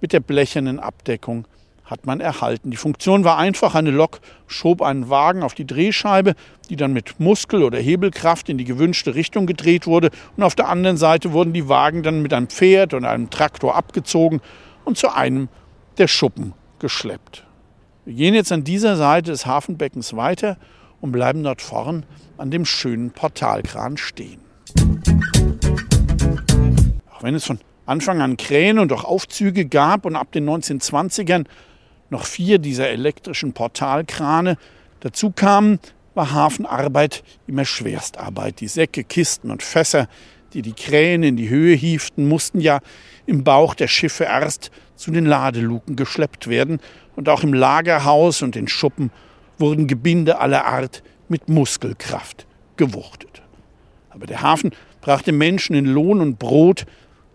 mit 0.00 0.12
der 0.12 0.20
blechernen 0.20 0.78
Abdeckung 0.78 1.48
hat 1.84 2.06
man 2.06 2.20
erhalten. 2.20 2.70
Die 2.70 2.76
Funktion 2.76 3.24
war 3.24 3.36
einfach, 3.36 3.74
eine 3.74 3.90
Lok 3.90 4.20
schob 4.46 4.82
einen 4.82 5.10
Wagen 5.10 5.42
auf 5.42 5.54
die 5.54 5.66
Drehscheibe, 5.66 6.34
die 6.70 6.76
dann 6.76 6.92
mit 6.92 7.18
Muskel- 7.18 7.64
oder 7.64 7.78
Hebelkraft 7.78 8.48
in 8.48 8.56
die 8.56 8.64
gewünschte 8.64 9.16
Richtung 9.16 9.46
gedreht 9.46 9.88
wurde 9.88 10.10
und 10.36 10.44
auf 10.44 10.54
der 10.54 10.68
anderen 10.68 10.96
Seite 10.96 11.32
wurden 11.32 11.52
die 11.52 11.68
Wagen 11.68 12.04
dann 12.04 12.22
mit 12.22 12.32
einem 12.32 12.46
Pferd 12.46 12.94
oder 12.94 13.10
einem 13.10 13.30
Traktor 13.30 13.74
abgezogen 13.74 14.40
und 14.84 14.96
zu 14.98 15.14
einem 15.14 15.48
der 15.98 16.08
Schuppen 16.08 16.54
geschleppt. 16.78 17.46
Wir 18.04 18.14
gehen 18.14 18.34
jetzt 18.34 18.52
an 18.52 18.64
dieser 18.64 18.96
Seite 18.96 19.30
des 19.30 19.46
Hafenbeckens 19.46 20.14
weiter 20.14 20.58
und 21.00 21.12
bleiben 21.12 21.42
dort 21.42 21.62
vorn 21.62 22.04
an 22.36 22.50
dem 22.50 22.64
schönen 22.64 23.10
Portalkran 23.10 23.96
stehen. 23.96 24.40
Auch 27.10 27.22
wenn 27.22 27.34
es 27.34 27.44
von 27.44 27.58
Anfang 27.86 28.20
an 28.20 28.36
Kräne 28.36 28.80
und 28.80 28.92
auch 28.92 29.04
Aufzüge 29.04 29.66
gab 29.66 30.06
und 30.06 30.16
ab 30.16 30.32
den 30.32 30.48
1920ern 30.48 31.46
noch 32.10 32.24
vier 32.24 32.58
dieser 32.58 32.88
elektrischen 32.88 33.52
Portalkrane 33.52 34.56
dazu 35.00 35.30
kamen, 35.30 35.78
war 36.14 36.32
Hafenarbeit 36.32 37.24
immer 37.46 37.64
Schwerstarbeit. 37.64 38.60
Die 38.60 38.68
Säcke, 38.68 39.04
Kisten 39.04 39.50
und 39.50 39.62
Fässer, 39.62 40.08
die 40.52 40.62
die 40.62 40.72
Kräne 40.72 41.28
in 41.28 41.36
die 41.36 41.48
Höhe 41.48 41.74
hieften, 41.74 42.28
mussten 42.28 42.60
ja 42.60 42.80
im 43.26 43.44
Bauch 43.44 43.74
der 43.74 43.88
Schiffe 43.88 44.24
erst 44.24 44.70
zu 44.96 45.10
den 45.10 45.26
Ladeluken 45.26 45.96
geschleppt 45.96 46.48
werden. 46.48 46.80
Und 47.16 47.28
auch 47.28 47.42
im 47.42 47.54
Lagerhaus 47.54 48.42
und 48.42 48.54
den 48.54 48.68
Schuppen 48.68 49.10
wurden 49.58 49.86
Gebinde 49.86 50.38
aller 50.38 50.66
Art 50.66 51.02
mit 51.28 51.48
Muskelkraft 51.48 52.46
gewuchtet. 52.76 53.42
Aber 54.10 54.26
der 54.26 54.42
Hafen 54.42 54.72
brachte 55.00 55.32
Menschen 55.32 55.74
in 55.74 55.86
Lohn 55.86 56.20
und 56.20 56.38
Brot, 56.38 56.86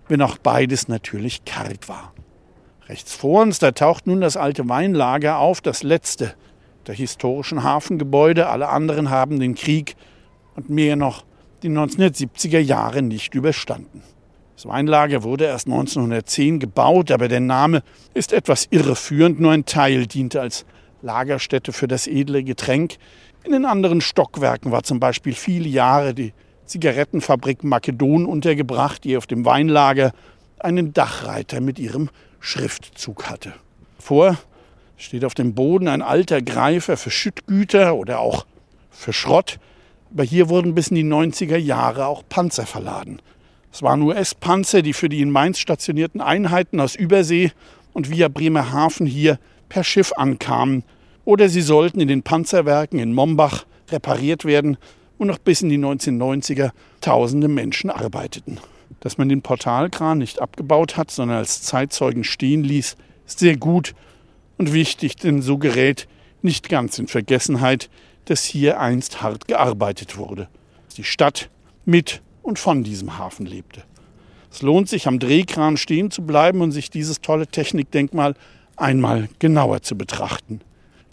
wenn 0.08 0.22
auch 0.22 0.38
beides 0.38 0.88
natürlich 0.88 1.46
karg 1.46 1.88
war. 1.88 2.14
Rechts 2.88 3.14
vor 3.14 3.42
uns, 3.44 3.60
da 3.60 3.72
taucht 3.72 4.08
nun 4.08 4.22
das 4.22 4.36
alte 4.36 4.68
Weinlager 4.68 5.38
auf, 5.38 5.62
das 5.62 5.84
letzte 5.84 6.34
der 6.88 6.96
historischen 6.96 7.64
Hafengebäude. 7.64 8.48
Alle 8.48 8.70
anderen 8.70 9.12
haben 9.12 9.40
den 9.40 9.54
Krieg 9.54 9.96
und 10.56 10.70
mehr 10.70 10.96
noch 10.96 11.24
die 11.62 11.70
1970er 11.70 12.60
Jahre 12.60 13.02
nicht 13.02 13.36
überstanden. 13.36 14.02
Das 14.60 14.68
Weinlager 14.68 15.24
wurde 15.24 15.46
erst 15.46 15.68
1910 15.68 16.60
gebaut, 16.60 17.12
aber 17.12 17.30
der 17.30 17.40
Name 17.40 17.82
ist 18.14 18.34
etwas 18.34 18.68
irreführend. 18.70 19.40
Nur 19.40 19.54
ein 19.54 19.64
Teil 19.64 20.06
diente 20.06 20.42
als 20.42 20.66
Lagerstätte 21.02 21.72
für 21.72 21.88
das 21.88 22.08
edle 22.08 22.44
Getränk. 22.44 22.98
In 23.46 23.54
den 23.54 23.64
anderen 23.64 24.02
Stockwerken 24.02 24.74
war 24.74 24.84
zum 24.84 25.00
Beispiel 25.00 25.34
viele 25.34 25.70
Jahre 25.70 26.14
die 26.14 26.34
Zigarettenfabrik 26.66 27.64
Makedon 27.64 28.26
untergebracht, 28.26 29.06
die 29.06 29.16
auf 29.16 29.28
dem 29.28 29.46
Weinlager 29.46 30.12
einen 30.60 30.92
Dachreiter 30.92 31.62
mit 31.62 31.80
ihrem 31.80 32.10
Schriftzug 32.42 33.30
hatte. 33.30 33.54
Vor 33.98 34.38
steht 34.98 35.24
auf 35.24 35.36
dem 35.36 35.56
Boden 35.56 35.88
ein 35.88 36.02
alter 36.02 36.42
Greifer 36.42 36.98
für 36.98 37.12
Schüttgüter 37.12 37.96
oder 37.96 38.20
auch 38.20 38.46
für 38.92 39.14
Schrott. 39.14 39.58
Aber 40.14 40.24
hier 40.24 40.50
wurden 40.50 40.76
bis 40.76 40.90
in 40.90 40.96
die 40.96 41.06
90er 41.06 41.56
Jahre 41.56 42.08
auch 42.08 42.24
Panzer 42.28 42.66
verladen. 42.66 43.22
Es 43.72 43.82
waren 43.84 44.02
US-Panzer, 44.02 44.82
die 44.82 44.94
für 44.94 45.10
die 45.10 45.22
in 45.22 45.32
Mainz 45.32 45.60
stationierten 45.60 46.22
Einheiten 46.22 46.80
aus 46.80 46.96
Übersee 46.96 47.52
und 47.94 48.10
via 48.10 48.28
Bremerhaven 48.28 49.06
hier 49.06 49.40
per 49.70 49.84
Schiff 49.84 50.12
ankamen. 50.16 50.84
Oder 51.26 51.50
sie 51.50 51.62
sollten 51.62 52.00
in 52.00 52.08
den 52.08 52.24
Panzerwerken 52.24 53.00
in 53.00 53.14
Mombach 53.14 53.66
repariert 53.90 54.46
werden, 54.46 54.78
wo 55.18 55.26
noch 55.26 55.38
bis 55.38 55.62
in 55.62 55.70
die 55.70 55.78
1990er 55.78 56.72
tausende 57.02 57.48
Menschen 57.48 57.90
arbeiteten. 57.90 58.60
Dass 59.02 59.18
man 59.18 59.30
den 59.30 59.42
Portalkran 59.42 60.18
nicht 60.18 60.42
abgebaut 60.42 60.98
hat, 60.98 61.12
sondern 61.12 61.38
als 61.38 61.62
Zeitzeugen 61.62 62.24
stehen 62.24 62.64
ließ, 62.64 62.96
ist 63.28 63.40
sehr 63.40 63.58
gut 63.58 63.94
und 64.58 64.74
wichtig, 64.74 65.16
denn 65.16 65.42
so 65.42 65.58
gerät 65.58 66.08
nicht 66.42 66.70
ganz 66.70 66.98
in 67.00 67.08
Vergessenheit, 67.08 67.90
dass 68.26 68.44
hier 68.44 68.80
einst 68.80 69.22
hart 69.22 69.48
gearbeitet 69.48 70.18
wurde. 70.18 70.48
Die 70.98 71.04
Stadt 71.04 71.50
mit 71.86 72.22
und 72.42 72.60
von 72.60 72.84
diesem 72.84 73.18
Hafen 73.18 73.46
lebte. 73.46 73.84
Es 74.52 74.62
lohnt 74.62 74.90
sich, 74.90 75.08
am 75.08 75.20
Drehkran 75.20 75.78
stehen 75.78 76.12
zu 76.12 76.24
bleiben 76.24 76.62
und 76.62 76.72
sich 76.72 76.90
dieses 76.90 77.22
tolle 77.22 77.48
Technikdenkmal 77.48 78.36
einmal 78.76 79.30
genauer 79.40 79.82
zu 79.82 79.96
betrachten. 79.96 80.62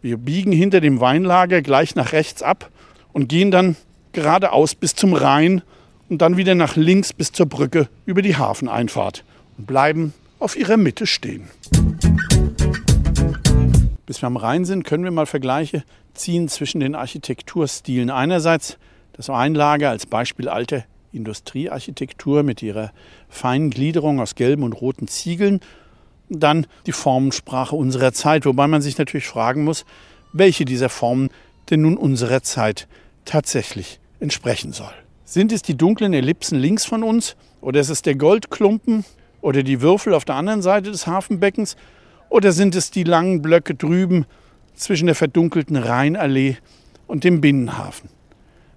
Wir 0.01 0.17
biegen 0.17 0.53
hinter 0.53 0.81
dem 0.81 1.01
Weinlager 1.01 1.63
gleich 1.63 1.95
nach 1.95 2.13
rechts 2.13 2.43
ab 2.43 2.71
und 3.13 3.29
gehen 3.29 3.51
dann 3.51 3.77
geradeaus 4.13 4.75
bis 4.75 4.95
zum 4.95 5.15
Rhein 5.15 5.63
und 6.09 6.23
dann 6.23 6.37
wieder 6.37 6.55
nach 6.55 6.77
links 6.77 7.13
bis 7.13 7.33
zur 7.33 7.47
Brücke 7.47 7.89
über 8.07 8.23
die 8.23 8.37
Hafeneinfahrt 8.37 9.25
und 9.59 9.67
bleiben 9.67 10.15
auf 10.39 10.57
ihrer 10.57 10.77
Mitte 10.77 11.07
stehen. 11.07 11.49
Bis 14.07 14.23
wir 14.23 14.29
am 14.29 14.37
Rhein 14.37 14.65
sind, 14.65 14.85
können 14.85 15.05
wir 15.05 15.11
mal 15.11 15.27
Vergleiche 15.27 15.83
ziehen 16.15 16.49
zwischen 16.49 16.81
den 16.81 16.95
Architekturstilen. 16.95 18.11
Einerseits 18.11 18.79
das 19.13 19.29
Weinlager 19.29 19.91
als 19.91 20.07
Beispiel 20.07 20.49
alter 20.49 20.85
Industriearchitektur 21.17 22.43
mit 22.43 22.63
ihrer 22.63 22.93
feinen 23.29 23.71
Gliederung 23.71 24.21
aus 24.21 24.35
gelben 24.35 24.63
und 24.63 24.73
roten 24.73 25.09
Ziegeln. 25.09 25.61
Dann 26.29 26.67
die 26.87 26.93
Formensprache 26.93 27.77
unserer 27.77 28.13
Zeit, 28.13 28.47
wobei 28.47 28.67
man 28.67 28.83
sich 28.83 28.99
natürlich 28.99 29.27
fragen 29.27 29.65
muss, 29.65 29.85
welche 30.33 30.65
dieser 30.65 30.89
Formen 30.89 31.31
denn 31.71 31.83
nun 31.83 31.97
unserer 31.97 32.43
Zeit 32.43 32.89
tatsächlich 33.25 34.01
entsprechen 34.21 34.73
soll. 34.73 34.93
Sind 35.25 35.53
es 35.53 35.63
die 35.63 35.77
dunklen 35.77 36.13
Ellipsen 36.13 36.59
links 36.59 36.85
von 36.85 37.03
uns 37.03 37.37
oder 37.61 37.81
ist 37.81 37.91
es 37.91 38.03
der 38.03 38.15
Goldklumpen 38.15 39.05
oder 39.41 39.63
die 39.63 39.81
Würfel 39.81 40.15
auf 40.15 40.25
der 40.25 40.37
anderen 40.37 40.63
Seite 40.63 40.91
des 40.91 41.07
Hafenbeckens 41.07 41.77
oder 42.29 42.53
sind 42.53 42.75
es 42.75 42.91
die 42.91 43.05
langen 43.05 43.43
Blöcke 43.43 43.75
drüben 43.75 44.27
zwischen 44.75 45.07
der 45.07 45.15
verdunkelten 45.15 45.77
Rheinallee 45.77 46.59
und 47.07 47.25
dem 47.25 47.41
Binnenhafen? 47.41 48.16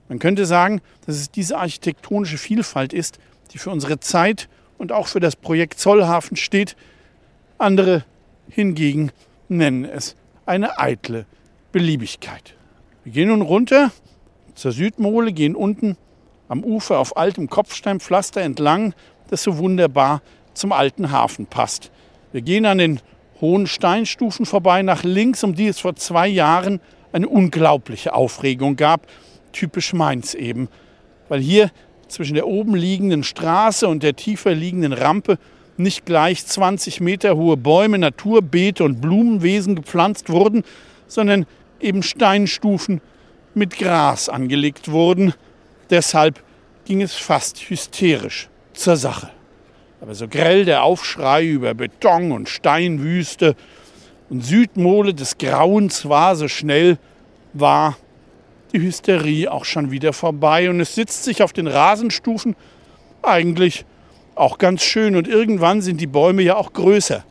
Man 0.10 0.18
könnte 0.18 0.46
sagen, 0.46 0.82
dass 1.06 1.16
es 1.16 1.32
diese 1.32 1.58
architektonische 1.58 2.40
Vielfalt 2.40 2.94
ist, 2.94 3.20
die 3.54 3.60
für 3.60 3.70
unsere 3.70 4.00
Zeit 4.00 4.50
und 4.78 4.92
auch 4.92 5.08
für 5.08 5.20
das 5.20 5.36
Projekt 5.36 5.80
Zollhafen 5.80 6.36
steht. 6.36 6.76
Andere 7.60 8.04
hingegen 8.50 9.12
nennen 9.48 9.86
es 9.86 10.16
eine 10.48 10.80
eitle 10.80 11.26
Beliebigkeit. 11.72 12.56
Wir 13.04 13.14
gehen 13.14 13.30
nun 13.30 13.44
runter 13.44 13.92
zur 14.56 14.72
Südmole, 14.72 15.32
gehen 15.32 15.56
unten 15.56 15.96
am 16.48 16.64
Ufer 16.64 16.98
auf 16.98 17.16
altem 17.16 17.48
Kopfsteinpflaster 17.48 18.42
entlang, 18.42 18.96
das 19.30 19.44
so 19.44 19.60
wunderbar 19.60 20.24
zum 20.56 20.72
alten 20.72 21.12
Hafen 21.12 21.46
passt. 21.46 21.92
Wir 22.32 22.42
gehen 22.42 22.66
an 22.66 22.80
den 22.80 23.00
hohen 23.42 23.68
Steinstufen 23.68 24.48
vorbei 24.48 24.82
nach 24.82 25.04
links, 25.04 25.44
um 25.44 25.54
die 25.54 25.68
es 25.68 25.80
vor 25.80 25.96
zwei 25.96 26.28
Jahren 26.28 26.82
eine 27.12 27.30
unglaubliche 27.30 28.14
Aufregung 28.14 28.76
gab 28.76 29.08
typisch 29.52 29.94
Mainz 29.94 30.34
eben. 30.34 30.70
Weil 31.28 31.40
hier 31.40 31.72
zwischen 32.08 32.34
der 32.34 32.48
oben 32.48 32.76
liegenden 32.76 33.24
Straße 33.24 33.88
und 33.88 34.04
der 34.04 34.16
tiefer 34.16 34.54
liegenden 34.54 34.94
Rampe 34.94 35.38
nicht 35.78 36.06
gleich 36.06 36.46
20 36.46 37.00
Meter 37.00 37.38
hohe 37.38 37.56
Bäume, 37.56 37.98
Naturbeete 37.98 38.84
und 38.84 39.00
Blumenwesen 39.00 39.76
gepflanzt 39.76 40.30
wurden, 40.30 40.64
sondern 41.08 41.46
eben 41.80 42.04
Steinstufen 42.04 43.02
mit 43.54 43.78
Gras 43.78 44.28
angelegt 44.28 44.92
wurden. 44.92 45.34
Deshalb 45.90 46.44
ging 46.86 47.02
es 47.02 47.14
fast 47.14 47.70
hysterisch 47.70 48.50
zur 48.74 48.98
Sache. 48.98 49.30
Aber 50.02 50.16
so 50.16 50.28
grell 50.28 50.66
der 50.66 50.84
Aufschrei 50.84 51.46
über 51.46 51.74
Beton 51.74 52.32
und 52.32 52.50
Steinwüste 52.50 53.56
und 54.30 54.46
Südmole 54.46 55.14
des 55.14 55.38
Grauens 55.38 56.08
war, 56.08 56.36
so 56.36 56.48
schnell 56.48 56.98
war 57.54 57.98
die 58.74 58.82
Hysterie 58.82 59.52
auch 59.52 59.66
schon 59.66 59.92
wieder 59.92 60.14
vorbei 60.14 60.70
und 60.70 60.80
es 60.80 60.96
sitzt 60.96 61.24
sich 61.24 61.42
auf 61.44 61.54
den 61.54 61.68
Rasenstufen 61.68 62.56
eigentlich 63.22 63.86
auch 64.36 64.58
ganz 64.58 64.84
schön 64.84 65.16
und 65.16 65.28
irgendwann 65.28 65.82
sind 65.82 66.00
die 66.00 66.08
Bäume 66.08 66.42
ja 66.42 66.56
auch 66.56 66.74
größer. 66.74 67.24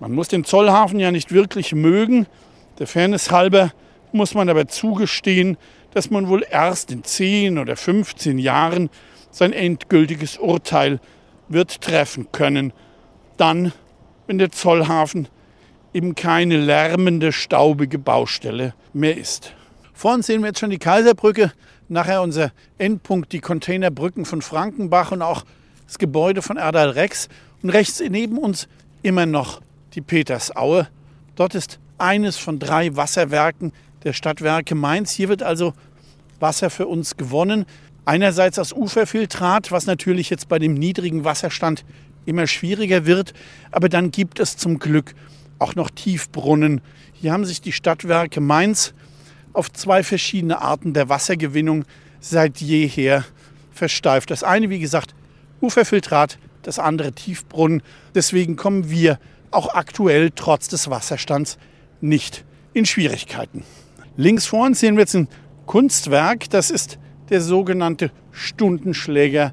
Man 0.00 0.12
muss 0.12 0.28
den 0.28 0.44
Zollhafen 0.44 0.98
ja 0.98 1.10
nicht 1.10 1.32
wirklich 1.32 1.74
mögen, 1.74 2.26
der 2.78 2.86
Fairness 2.86 3.30
halber 3.30 3.72
muss 4.12 4.34
man 4.34 4.48
aber 4.48 4.66
zugestehen, 4.66 5.56
dass 5.92 6.10
man 6.10 6.28
wohl 6.28 6.44
erst 6.48 6.90
in 6.90 7.04
10 7.04 7.58
oder 7.58 7.76
15 7.76 8.38
Jahren 8.38 8.90
sein 9.30 9.52
endgültiges 9.52 10.38
Urteil 10.38 11.00
wird 11.48 11.80
treffen 11.80 12.32
können. 12.32 12.72
Dann, 13.36 13.72
wenn 14.26 14.38
der 14.38 14.50
Zollhafen 14.50 15.28
eben 15.92 16.14
keine 16.14 16.56
lärmende, 16.56 17.32
staubige 17.32 17.98
Baustelle 17.98 18.74
mehr 18.92 19.16
ist. 19.16 19.54
Vor 20.00 20.14
uns 20.14 20.26
sehen 20.26 20.40
wir 20.40 20.46
jetzt 20.46 20.60
schon 20.60 20.70
die 20.70 20.78
Kaiserbrücke, 20.78 21.52
nachher 21.90 22.22
unser 22.22 22.52
Endpunkt, 22.78 23.32
die 23.32 23.40
Containerbrücken 23.40 24.24
von 24.24 24.40
Frankenbach 24.40 25.12
und 25.12 25.20
auch 25.20 25.44
das 25.86 25.98
Gebäude 25.98 26.40
von 26.40 26.56
Erdal 26.56 26.88
Rex. 26.88 27.28
Und 27.62 27.68
rechts 27.68 28.00
neben 28.08 28.38
uns 28.38 28.66
immer 29.02 29.26
noch 29.26 29.60
die 29.92 30.00
Petersaue. 30.00 30.88
Dort 31.36 31.54
ist 31.54 31.80
eines 31.98 32.38
von 32.38 32.58
drei 32.58 32.96
Wasserwerken 32.96 33.74
der 34.02 34.14
Stadtwerke 34.14 34.74
Mainz. 34.74 35.10
Hier 35.10 35.28
wird 35.28 35.42
also 35.42 35.74
Wasser 36.38 36.70
für 36.70 36.86
uns 36.86 37.18
gewonnen. 37.18 37.66
Einerseits 38.06 38.58
aus 38.58 38.72
Uferfiltrat, 38.72 39.70
was 39.70 39.84
natürlich 39.84 40.30
jetzt 40.30 40.48
bei 40.48 40.58
dem 40.58 40.72
niedrigen 40.72 41.24
Wasserstand 41.24 41.84
immer 42.24 42.46
schwieriger 42.46 43.04
wird. 43.04 43.34
Aber 43.70 43.90
dann 43.90 44.12
gibt 44.12 44.40
es 44.40 44.56
zum 44.56 44.78
Glück 44.78 45.14
auch 45.58 45.74
noch 45.74 45.90
Tiefbrunnen. 45.90 46.80
Hier 47.12 47.34
haben 47.34 47.44
sich 47.44 47.60
die 47.60 47.72
Stadtwerke 47.72 48.40
Mainz 48.40 48.94
auf 49.52 49.72
zwei 49.72 50.02
verschiedene 50.02 50.60
Arten 50.60 50.92
der 50.92 51.08
Wassergewinnung 51.08 51.84
seit 52.20 52.60
jeher 52.60 53.24
versteift. 53.72 54.30
Das 54.30 54.42
eine, 54.44 54.70
wie 54.70 54.78
gesagt, 54.78 55.14
Uferfiltrat, 55.60 56.38
das 56.62 56.78
andere 56.78 57.12
Tiefbrunnen. 57.12 57.82
Deswegen 58.14 58.56
kommen 58.56 58.90
wir 58.90 59.18
auch 59.50 59.74
aktuell 59.74 60.30
trotz 60.34 60.68
des 60.68 60.90
Wasserstands 60.90 61.58
nicht 62.00 62.44
in 62.72 62.86
Schwierigkeiten. 62.86 63.64
Links 64.16 64.46
vor 64.46 64.66
uns 64.66 64.80
sehen 64.80 64.96
wir 64.96 65.02
jetzt 65.02 65.14
ein 65.14 65.28
Kunstwerk. 65.66 66.50
Das 66.50 66.70
ist 66.70 66.98
der 67.30 67.40
sogenannte 67.40 68.10
Stundenschläger 68.32 69.52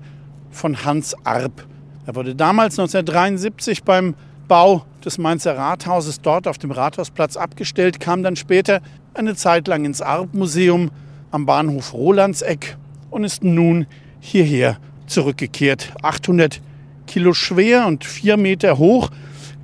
von 0.52 0.84
Hans 0.84 1.16
Arp. 1.26 1.66
Er 2.06 2.16
wurde 2.16 2.36
damals 2.36 2.80
1973 2.80 3.84
beim 3.84 4.16
Bau 4.48 4.86
des 5.04 5.18
Mainzer 5.18 5.58
Rathauses 5.58 6.22
dort 6.22 6.48
auf 6.48 6.58
dem 6.58 6.72
Rathausplatz 6.72 7.38
abgestellt, 7.38 8.00
kam 8.00 8.24
dann 8.24 8.36
später 8.36 8.82
eine 9.14 9.36
Zeit 9.36 9.68
lang 9.68 9.86
ins 9.86 10.02
Arp-Museum 10.02 10.92
am 11.32 11.46
Bahnhof 11.46 11.94
Rolandseck 11.94 12.78
und 13.10 13.24
ist 13.24 13.44
nun 13.44 13.88
hierher 14.20 14.78
zurückgekehrt. 15.08 15.94
800 16.02 16.62
Kilo 17.08 17.34
schwer 17.34 17.88
und 17.88 18.06
4 18.06 18.38
Meter 18.38 18.78
hoch 18.78 19.10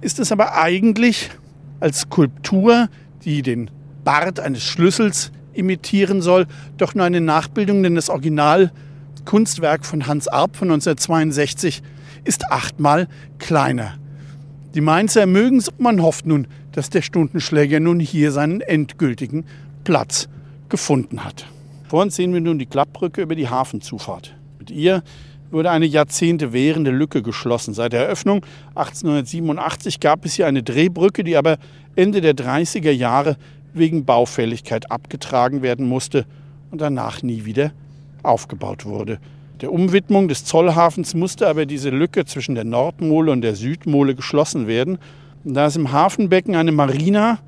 ist 0.01 0.19
es 0.19 0.31
aber 0.31 0.57
eigentlich 0.57 1.29
als 1.79 2.01
Skulptur, 2.01 2.87
die 3.23 3.41
den 3.41 3.69
Bart 4.03 4.39
eines 4.39 4.63
Schlüssels 4.63 5.31
imitieren 5.53 6.21
soll, 6.21 6.47
doch 6.77 6.95
nur 6.95 7.05
eine 7.05 7.21
Nachbildung, 7.21 7.83
denn 7.83 7.95
das 7.95 8.09
Originalkunstwerk 8.09 9.85
von 9.85 10.07
Hans 10.07 10.27
Arp 10.27 10.55
von 10.55 10.69
1962 10.71 11.83
ist 12.23 12.51
achtmal 12.51 13.07
kleiner. 13.37 13.97
Die 14.73 14.81
Mainzer 14.81 15.27
mögen 15.27 15.57
es, 15.57 15.69
man 15.77 16.01
hofft 16.01 16.25
nun, 16.25 16.47
dass 16.71 16.89
der 16.89 17.03
Stundenschläger 17.03 17.79
nun 17.79 17.99
hier 17.99 18.31
seinen 18.31 18.61
endgültigen 18.61 19.45
Platz 19.83 20.27
gefunden 20.67 21.23
hat. 21.23 21.45
Vor 21.87 22.01
uns 22.01 22.15
sehen 22.15 22.33
wir 22.33 22.41
nun 22.41 22.57
die 22.57 22.65
Klappbrücke 22.65 23.21
über 23.21 23.35
die 23.35 23.49
Hafenzufahrt. 23.49 24.35
Mit 24.57 24.71
ihr 24.71 25.03
wurde 25.51 25.69
eine 25.69 25.85
Jahrzehnte 25.85 26.53
währende 26.53 26.89
Lücke 26.89 27.21
geschlossen. 27.21 27.75
Seit 27.75 27.93
der 27.93 28.05
Eröffnung 28.05 28.43
1887 28.73 29.99
gab 29.99 30.25
es 30.25 30.33
hier 30.33 30.47
eine 30.47 30.63
Drehbrücke, 30.63 31.23
die 31.23 31.37
aber 31.37 31.57
Ende 31.95 32.21
der 32.21 32.33
30er 32.33 32.89
Jahre 32.89 33.37
wegen 33.73 34.05
Baufälligkeit 34.05 34.89
abgetragen 34.89 35.61
werden 35.61 35.87
musste 35.87 36.25
und 36.71 36.81
danach 36.81 37.21
nie 37.21 37.45
wieder 37.45 37.73
aufgebaut 38.23 38.85
wurde. 38.85 39.19
Der 39.61 39.71
Umwidmung 39.71 40.27
des 40.27 40.45
Zollhafens 40.45 41.13
musste 41.13 41.47
aber 41.47 41.65
diese 41.65 41.89
Lücke 41.89 42.25
zwischen 42.25 42.55
der 42.55 42.63
Nordmole 42.63 43.31
und 43.31 43.41
der 43.41 43.55
Südmole 43.55 44.15
geschlossen 44.15 44.67
werden. 44.67 44.97
Und 45.43 45.53
da 45.53 45.67
es 45.67 45.75
im 45.75 45.91
Hafenbecken 45.91 46.55
eine 46.55 46.71
Marina, 46.71 47.39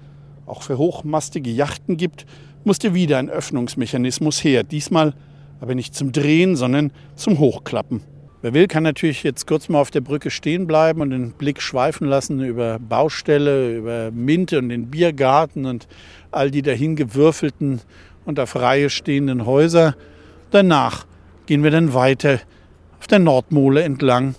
auch 0.45 0.61
für 0.61 0.77
hochmastige 0.77 1.49
Yachten 1.49 1.97
gibt, 1.97 2.25
musste 2.63 2.93
wieder 2.93 3.17
ein 3.17 3.29
Öffnungsmechanismus 3.29 4.43
her. 4.43 4.63
Diesmal 4.63 5.13
aber 5.59 5.75
nicht 5.75 5.95
zum 5.95 6.11
Drehen, 6.11 6.55
sondern 6.55 6.91
zum 7.15 7.39
Hochklappen. 7.39 8.01
Wer 8.41 8.53
will, 8.53 8.67
kann 8.67 8.83
natürlich 8.83 9.23
jetzt 9.23 9.47
kurz 9.47 9.69
mal 9.69 9.79
auf 9.79 9.89
der 9.89 10.01
Brücke 10.01 10.29
stehen 10.29 10.67
bleiben 10.67 11.01
und 11.01 11.09
den 11.09 11.31
Blick 11.31 11.61
schweifen 11.61 12.07
lassen 12.07 12.43
über 12.43 12.77
Baustelle, 12.77 13.75
über 13.75 14.11
Minte 14.11 14.59
und 14.59 14.69
den 14.69 14.91
Biergarten 14.91 15.65
und 15.65 15.87
all 16.31 16.51
die 16.51 16.61
dahin 16.61 16.95
gewürfelten 16.95 17.81
und 18.25 18.39
auf 18.39 18.55
Reihe 18.55 18.91
stehenden 18.91 19.47
Häuser. 19.47 19.95
Danach 20.51 21.07
gehen 21.45 21.63
wir 21.63 21.71
dann 21.71 21.93
weiter 21.93 22.39
auf 22.99 23.08
der 23.08 23.19
Nordmole 23.19 23.84
entlang. 23.84 24.36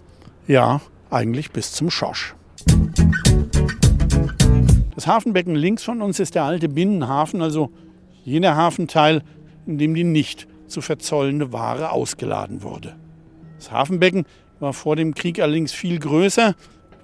Ja, 0.47 0.81
eigentlich 1.11 1.51
bis 1.51 1.73
zum 1.73 1.91
Schosch. 1.91 2.35
Das 4.95 5.07
Hafenbecken 5.07 5.55
links 5.55 5.85
von 5.85 6.03
uns 6.03 6.21
ist 6.21 6.35
der 6.35 6.45
alte 6.45 6.69
Binnenhafen, 6.69 7.43
also 7.43 7.71
jener 8.25 8.57
Hafenteil, 8.57 9.23
in 9.67 9.79
dem 9.79 9.95
die 9.95 10.05
nicht 10.05 10.49
zu 10.67 10.81
verzollende 10.81 11.53
Ware 11.53 11.93
ausgeladen 11.93 12.63
wurde. 12.63 12.97
Das 13.59 13.71
Hafenbecken 13.71 14.25
war 14.59 14.73
vor 14.73 14.97
dem 14.97 15.15
Krieg 15.15 15.41
allerdings 15.41 15.73
viel 15.73 15.99
größer, 15.99 16.55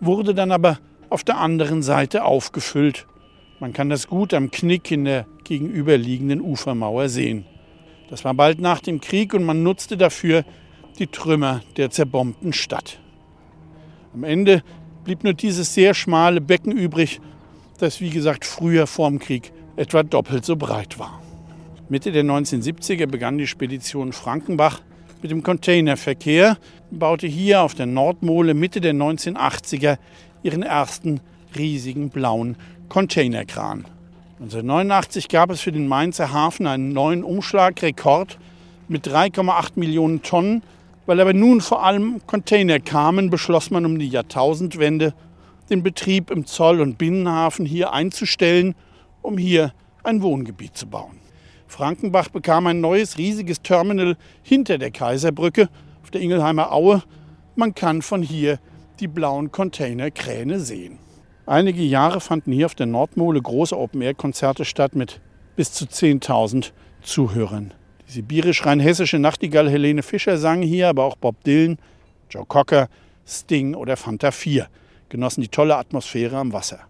wurde 0.01 0.35
dann 0.35 0.53
aber 0.53 0.79
auf 1.11 1.23
der 1.23 1.38
anderen 1.38 1.83
Seite 1.83 2.25
aufgefüllt. 2.25 3.07
Man 3.61 3.73
kann 3.73 3.91
das 3.91 4.09
gut 4.09 4.35
am 4.35 4.51
Knick 4.51 4.91
in 4.91 5.05
der 5.05 5.27
gegenüberliegenden 5.45 6.41
Ufermauer 6.41 7.09
sehen. 7.09 7.45
Das 8.12 8.27
war 8.27 8.35
bald 8.35 8.61
nach 8.61 8.81
dem 8.81 9.01
Krieg 9.01 9.33
und 9.33 9.42
man 9.42 9.62
nutzte 9.62 9.96
dafür 9.96 10.44
die 10.98 11.07
Trümmer 11.07 11.62
der 11.79 11.88
zerbombten 11.88 12.53
Stadt. 12.53 13.01
Am 14.12 14.22
Ende 14.22 14.62
blieb 15.03 15.25
nur 15.25 15.33
dieses 15.33 15.72
sehr 15.72 15.94
schmale 15.94 16.42
Becken 16.42 16.72
übrig, 16.72 17.22
das 17.79 18.03
wie 18.03 18.11
gesagt 18.11 18.44
früher 18.44 18.87
vorm 18.87 19.18
Krieg 19.18 19.51
etwa 19.77 20.03
doppelt 20.03 20.44
so 20.44 20.57
breit 20.57 20.98
war. 20.98 21.22
Mitte 21.88 22.12
der 22.12 22.22
1970er 22.22 23.07
begann 23.07 23.38
die 23.38 23.46
Spedition 23.46 24.12
Frankenbach 24.12 24.83
mit 25.22 25.31
dem 25.31 25.42
Containerverkehr 25.42 26.59
und 26.90 26.98
baute 26.98 27.27
hier 27.27 27.62
auf 27.62 27.75
der 27.75 27.87
Nordmole 27.87 28.53
Mitte 28.53 28.83
der 28.83 28.92
1980er 28.92 29.96
ihren 30.42 30.64
ersten 30.64 31.22
riesigen 31.57 32.11
blauen 32.11 32.59
Containerkran. 32.90 33.87
1989 34.42 35.28
gab 35.28 35.50
es 35.50 35.61
für 35.61 35.70
den 35.70 35.87
Mainzer 35.87 36.33
Hafen 36.33 36.66
einen 36.66 36.88
neuen 36.88 37.22
Umschlagrekord 37.22 38.38
mit 38.88 39.07
3,8 39.07 39.74
Millionen 39.76 40.22
Tonnen. 40.22 40.64
Weil 41.07 41.20
aber 41.20 41.33
nun 41.33 41.61
vor 41.61 41.85
allem 41.85 42.20
Container 42.26 42.81
kamen, 42.81 43.31
beschloss 43.31 43.70
man 43.70 43.87
um 43.87 44.00
die 44.00 44.09
Jahrtausendwende, 44.09 45.14
den 45.70 45.85
Betrieb 45.85 46.33
im 46.33 46.44
Zoll- 46.44 46.81
und 46.81 46.98
Binnenhafen 46.98 47.64
hier 47.64 47.92
einzustellen, 47.92 48.74
um 49.20 49.38
hier 49.38 49.72
ein 50.02 50.22
Wohngebiet 50.22 50.76
zu 50.76 50.88
bauen. 50.88 51.20
Frankenbach 51.68 52.28
bekam 52.28 52.66
ein 52.66 52.81
neues 52.81 53.18
riesiges 53.18 53.62
Terminal 53.62 54.16
hinter 54.42 54.76
der 54.76 54.90
Kaiserbrücke 54.90 55.68
auf 56.02 56.11
der 56.11 56.20
Ingelheimer 56.20 56.72
Aue. 56.72 57.05
Man 57.55 57.76
kann 57.76 58.02
von 58.02 58.22
hier 58.22 58.59
die 58.98 59.09
blauen 59.09 59.52
Containerkräne 59.52 60.59
sehen. 60.59 60.98
Einige 61.46 61.83
Jahre 61.83 62.20
fanden 62.20 62.52
hier 62.52 62.66
auf 62.66 62.76
der 62.76 62.87
Nordmole 62.87 63.42
große 63.42 63.76
Open-Air-Konzerte 63.76 64.64
statt 64.64 64.94
mit 64.94 65.20
bis 65.57 65.72
zu 65.72 65.87
10.000 65.87 66.70
Zuhörern. 67.02 67.74
Die 68.07 68.12
sibirisch-rheinhessische 68.12 69.18
Nachtigall 69.18 69.68
Helene 69.68 70.05
Fischer 70.05 70.38
sang 70.38 70.62
hier, 70.62 70.88
aber 70.88 71.05
auch 71.05 71.16
Bob 71.16 71.42
Dylan, 71.44 71.78
Joe 72.31 72.46
Cocker, 72.46 72.88
Sting 73.26 73.74
oder 73.74 73.96
Fanta 73.96 74.31
4 74.31 74.68
genossen 75.09 75.42
die 75.42 75.48
tolle 75.48 75.76
Atmosphäre 75.76 76.38
am 76.38 76.52
Wasser. 76.52 76.81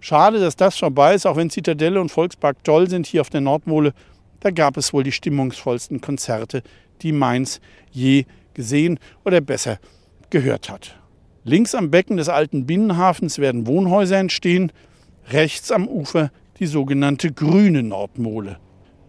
Schade, 0.00 0.40
dass 0.40 0.56
das 0.56 0.78
vorbei 0.78 1.14
ist, 1.14 1.26
auch 1.26 1.36
wenn 1.36 1.50
Zitadelle 1.50 2.00
und 2.00 2.10
Volkspark 2.10 2.64
toll 2.64 2.88
sind 2.88 3.06
hier 3.06 3.20
auf 3.20 3.30
der 3.30 3.40
Nordmole. 3.40 3.92
Da 4.40 4.50
gab 4.50 4.76
es 4.76 4.92
wohl 4.92 5.04
die 5.04 5.12
stimmungsvollsten 5.12 6.00
Konzerte, 6.00 6.62
die 7.02 7.12
Mainz 7.12 7.60
je 7.92 8.24
gesehen 8.54 8.98
oder 9.24 9.40
besser 9.40 9.78
gehört 10.30 10.70
hat. 10.70 10.96
Links 11.48 11.76
am 11.76 11.92
Becken 11.92 12.16
des 12.16 12.28
alten 12.28 12.66
Binnenhafens 12.66 13.38
werden 13.38 13.68
Wohnhäuser 13.68 14.16
entstehen, 14.16 14.72
rechts 15.28 15.70
am 15.70 15.86
Ufer 15.86 16.32
die 16.58 16.66
sogenannte 16.66 17.30
grüne 17.32 17.84
Nordmole. 17.84 18.58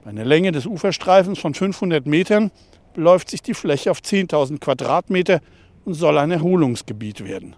Bei 0.03 0.11
einer 0.11 0.23
Länge 0.23 0.51
des 0.51 0.67
Uferstreifens 0.67 1.39
von 1.39 1.55
500 1.55 2.05
Metern 2.05 2.51
beläuft 2.93 3.31
sich 3.31 3.41
die 3.41 3.55
Fläche 3.55 3.89
auf 3.89 4.01
10.000 4.01 4.59
Quadratmeter 4.59 5.39
und 5.83 5.95
soll 5.95 6.19
ein 6.19 6.29
Erholungsgebiet 6.29 7.25
werden. 7.25 7.55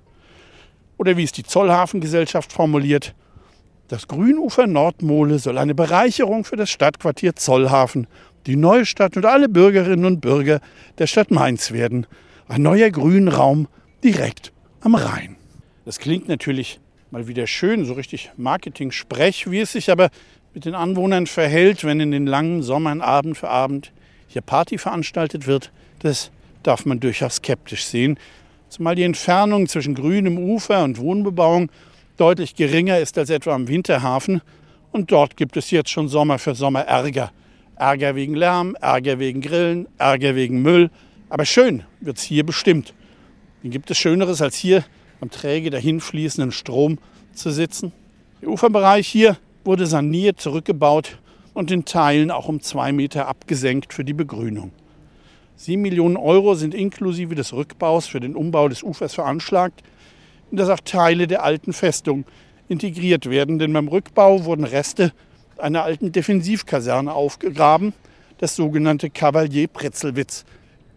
Oder 0.97 1.17
wie 1.17 1.25
es 1.25 1.33
die 1.33 1.43
Zollhafengesellschaft 1.43 2.53
formuliert, 2.53 3.15
das 3.89 4.07
Grünufer 4.07 4.65
Nordmole 4.65 5.39
soll 5.39 5.57
eine 5.57 5.75
Bereicherung 5.75 6.45
für 6.45 6.55
das 6.55 6.69
Stadtquartier 6.69 7.35
Zollhafen, 7.35 8.07
die 8.45 8.55
Neustadt 8.55 9.17
und 9.17 9.25
alle 9.25 9.49
Bürgerinnen 9.49 10.05
und 10.05 10.21
Bürger 10.21 10.61
der 10.99 11.07
Stadt 11.07 11.31
Mainz 11.31 11.73
werden. 11.73 12.07
Ein 12.47 12.61
neuer 12.61 12.91
Grünraum 12.91 13.67
direkt 14.05 14.53
am 14.81 14.95
Rhein. 14.95 15.35
Das 15.85 15.99
klingt 15.99 16.27
natürlich 16.27 16.79
mal 17.11 17.27
wieder 17.27 17.47
schön, 17.47 17.85
so 17.85 17.93
richtig 17.93 18.31
Marketing-Sprech, 18.37 19.49
wie 19.49 19.59
es 19.59 19.71
sich 19.73 19.91
aber 19.91 20.09
mit 20.53 20.65
den 20.65 20.75
Anwohnern 20.75 21.27
verhält, 21.27 21.83
wenn 21.83 21.99
in 21.99 22.11
den 22.11 22.27
langen 22.27 22.63
Sommern 22.63 23.01
Abend 23.01 23.37
für 23.37 23.49
Abend 23.49 23.91
hier 24.27 24.41
Party 24.41 24.77
veranstaltet 24.77 25.47
wird, 25.47 25.71
das 25.99 26.31
darf 26.63 26.85
man 26.85 26.99
durchaus 26.99 27.37
skeptisch 27.37 27.85
sehen. 27.85 28.17
Zumal 28.69 28.95
die 28.95 29.03
Entfernung 29.03 29.67
zwischen 29.67 29.95
grünem 29.95 30.37
Ufer 30.37 30.83
und 30.83 30.99
Wohnbebauung 30.99 31.71
deutlich 32.17 32.55
geringer 32.55 32.99
ist 32.99 33.17
als 33.17 33.29
etwa 33.29 33.55
am 33.55 33.67
Winterhafen. 33.67 34.41
Und 34.91 35.11
dort 35.11 35.37
gibt 35.37 35.57
es 35.57 35.71
jetzt 35.71 35.89
schon 35.89 36.07
Sommer 36.07 36.37
für 36.37 36.53
Sommer 36.53 36.81
Ärger. 36.81 37.31
Ärger 37.75 38.15
wegen 38.15 38.35
Lärm, 38.35 38.75
Ärger 38.79 39.17
wegen 39.17 39.41
Grillen, 39.41 39.87
Ärger 39.97 40.35
wegen 40.35 40.61
Müll. 40.61 40.91
Aber 41.29 41.45
schön 41.45 41.83
wird 42.01 42.17
es 42.17 42.23
hier 42.23 42.45
bestimmt. 42.45 42.93
Wie 43.61 43.69
gibt 43.69 43.91
es 43.91 43.97
Schöneres, 43.97 44.41
als 44.41 44.55
hier 44.55 44.85
am 45.19 45.29
träge 45.29 45.69
dahinfließenden 45.69 46.53
Strom 46.53 46.97
zu 47.33 47.51
sitzen? 47.51 47.91
Der 48.41 48.49
Uferbereich 48.49 49.05
hier 49.05 49.37
wurde 49.65 49.85
saniert, 49.85 50.39
zurückgebaut 50.39 51.17
und 51.53 51.69
in 51.69 51.83
Teilen 51.83 52.31
auch 52.31 52.47
um 52.47 52.61
zwei 52.61 52.93
Meter 52.93 53.27
abgesenkt 53.27 53.93
für 53.93 54.05
die 54.05 54.13
Begrünung. 54.13 54.71
Sieben 55.57 55.81
Millionen 55.81 56.15
Euro 56.15 56.55
sind 56.55 56.73
inklusive 56.73 57.35
des 57.35 57.51
Rückbaus 57.51 58.07
für 58.07 58.21
den 58.21 58.37
Umbau 58.37 58.69
des 58.69 58.81
Ufers 58.81 59.13
veranschlagt, 59.13 59.83
in 60.51 60.57
das 60.57 60.69
auch 60.69 60.79
Teile 60.79 61.27
der 61.27 61.43
alten 61.43 61.73
Festung 61.73 62.23
integriert 62.69 63.29
werden. 63.29 63.59
Denn 63.59 63.73
beim 63.73 63.89
Rückbau 63.89 64.45
wurden 64.45 64.63
Reste 64.63 65.11
einer 65.57 65.83
alten 65.83 66.13
Defensivkaserne 66.13 67.13
aufgegraben, 67.13 67.91
das 68.37 68.55
sogenannte 68.55 69.09
Kavalier 69.09 69.67
Pretzelwitz. 69.67 70.45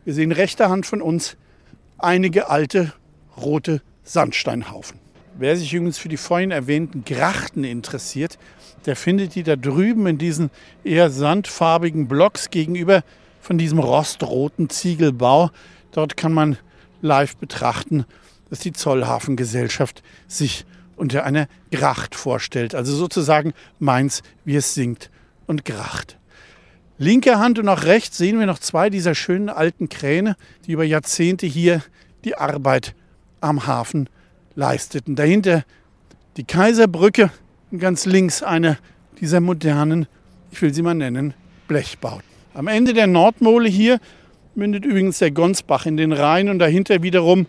Wir 0.04 0.14
sehen 0.14 0.30
rechter 0.30 0.68
Hand 0.68 0.86
von 0.86 1.02
uns 1.02 1.36
einige 2.02 2.48
alte 2.48 2.92
rote 3.36 3.82
Sandsteinhaufen. 4.04 4.98
Wer 5.38 5.56
sich 5.56 5.72
übrigens 5.72 5.98
für 5.98 6.08
die 6.08 6.16
vorhin 6.16 6.50
erwähnten 6.50 7.04
Grachten 7.04 7.64
interessiert, 7.64 8.38
der 8.86 8.96
findet 8.96 9.34
die 9.34 9.42
da 9.42 9.56
drüben 9.56 10.06
in 10.06 10.18
diesen 10.18 10.50
eher 10.84 11.10
sandfarbigen 11.10 12.08
Blocks 12.08 12.50
gegenüber 12.50 13.02
von 13.40 13.58
diesem 13.58 13.78
rostroten 13.78 14.68
Ziegelbau. 14.68 15.50
Dort 15.92 16.16
kann 16.16 16.32
man 16.32 16.58
live 17.00 17.36
betrachten, 17.36 18.04
dass 18.50 18.60
die 18.60 18.72
Zollhafengesellschaft 18.72 20.02
sich 20.28 20.66
unter 20.96 21.24
einer 21.24 21.48
Gracht 21.70 22.14
vorstellt. 22.14 22.74
Also 22.74 22.94
sozusagen 22.94 23.54
Mainz, 23.78 24.22
wie 24.44 24.56
es 24.56 24.74
singt 24.74 25.10
und 25.46 25.64
Gracht. 25.64 26.18
Linker 27.02 27.40
Hand 27.40 27.58
und 27.58 27.68
auch 27.68 27.82
rechts 27.82 28.16
sehen 28.16 28.38
wir 28.38 28.46
noch 28.46 28.60
zwei 28.60 28.88
dieser 28.88 29.16
schönen 29.16 29.48
alten 29.48 29.88
Kräne, 29.88 30.36
die 30.64 30.72
über 30.72 30.84
Jahrzehnte 30.84 31.46
hier 31.46 31.82
die 32.24 32.36
Arbeit 32.36 32.94
am 33.40 33.66
Hafen 33.66 34.08
leisteten. 34.54 35.16
Dahinter 35.16 35.64
die 36.36 36.44
Kaiserbrücke 36.44 37.32
und 37.72 37.80
ganz 37.80 38.06
links 38.06 38.44
eine 38.44 38.78
dieser 39.20 39.40
modernen, 39.40 40.06
ich 40.52 40.62
will 40.62 40.72
sie 40.72 40.82
mal 40.82 40.94
nennen, 40.94 41.34
Blechbauten. 41.66 42.22
Am 42.54 42.68
Ende 42.68 42.92
der 42.92 43.08
Nordmole 43.08 43.68
hier 43.68 43.98
mündet 44.54 44.84
übrigens 44.84 45.18
der 45.18 45.32
Gonsbach 45.32 45.86
in 45.86 45.96
den 45.96 46.12
Rhein 46.12 46.48
und 46.48 46.60
dahinter 46.60 47.02
wiederum 47.02 47.46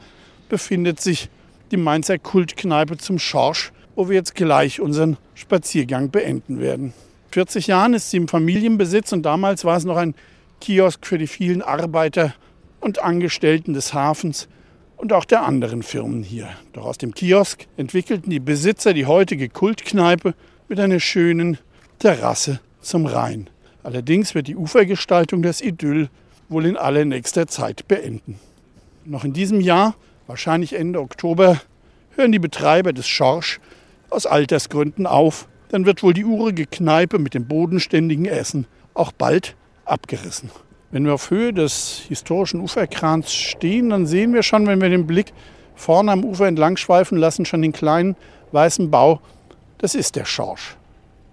befindet 0.49 0.99
sich 0.99 1.30
die 1.70 1.78
Mainzer 1.78 2.18
Kultkneipe 2.18 2.97
zum 2.97 3.20
Schorsch, 3.20 3.72
wo 3.95 4.10
wir 4.10 4.16
jetzt 4.16 4.34
gleich 4.34 4.82
unseren 4.82 5.18
Spaziergang 5.36 6.10
beenden 6.10 6.60
werden. 6.60 6.95
40 7.34 7.66
Jahren 7.66 7.96
ist 7.96 8.12
sie 8.12 8.18
im 8.18 8.28
Familienbesitz 8.28 9.12
und 9.12 9.24
damals 9.24 9.66
war 9.66 9.76
es 9.76 9.86
noch 9.86 9.98
ein 9.98 10.14
Kiosk 10.62 11.08
für 11.08 11.18
die 11.18 11.26
vielen 11.26 11.64
Arbeiter 11.64 12.36
und 12.80 13.00
Angestellten 13.00 13.74
des 13.74 13.96
Hafens 13.96 14.48
und 14.98 15.14
auch 15.14 15.26
der 15.26 15.44
anderen 15.44 15.82
Firmen 15.82 16.22
hier. 16.22 16.48
Doch 16.74 16.86
aus 16.86 17.00
dem 17.00 17.16
Kiosk 17.16 17.66
entwickelten 17.76 18.30
die 18.30 18.40
Besitzer 18.40 18.94
die 18.94 19.08
heutige 19.08 19.50
Kultkneipe 19.50 20.36
mit 20.70 20.80
einer 20.80 21.00
schönen 21.00 21.58
Terrasse 21.98 22.60
zum 22.82 23.08
Rhein. 23.08 23.50
Allerdings 23.82 24.36
wird 24.36 24.48
die 24.48 24.56
Ufergestaltung 24.56 25.42
das 25.42 25.60
Idyll 25.60 26.10
wohl 26.50 26.68
in 26.68 26.78
allernächster 26.78 27.48
Zeit 27.48 27.88
beenden. 27.88 28.40
Noch 29.06 29.24
in 29.24 29.34
diesem 29.34 29.60
Jahr, 29.60 29.96
wahrscheinlich 30.28 30.74
Ende 30.74 31.02
Oktober, 31.02 31.60
hören 32.16 32.32
die 32.32 32.38
Betreiber 32.38 32.94
des 32.94 33.08
Schorsch 33.08 33.60
aus 34.12 34.28
Altersgründen 34.28 35.08
auf. 35.08 35.48
Dann 35.74 35.88
wird 35.88 36.03
wohl 36.03 36.13
die 36.13 36.24
urige 36.24 36.67
Kneipe 36.67 37.17
mit 37.17 37.34
dem 37.34 37.47
bodenständigen 37.47 38.26
Essen 38.26 38.67
auch 38.93 39.11
bald 39.11 39.55
abgerissen. 39.86 40.51
Wenn 40.91 41.03
wir 41.03 41.15
auf 41.15 41.32
Höhe 41.32 41.51
des 41.51 42.03
historischen 42.07 42.59
Uferkrans 42.59 43.34
stehen, 43.34 43.89
dann 43.89 44.05
sehen 44.05 44.36
wir 44.36 44.43
schon, 44.43 44.67
wenn 44.67 44.80
wir 44.82 44.89
den 44.89 45.07
Blick 45.07 45.34
vorne 45.74 46.11
am 46.11 46.24
Ufer 46.24 46.45
entlang 46.45 46.78
schweifen 46.78 47.17
lassen, 47.17 47.45
schon 47.45 47.63
den 47.63 47.71
kleinen 47.71 48.15
weißen 48.51 48.91
Bau. 48.91 49.19
Das 49.80 49.95
ist 49.95 50.15
der 50.15 50.26
Schorsch. 50.26 50.78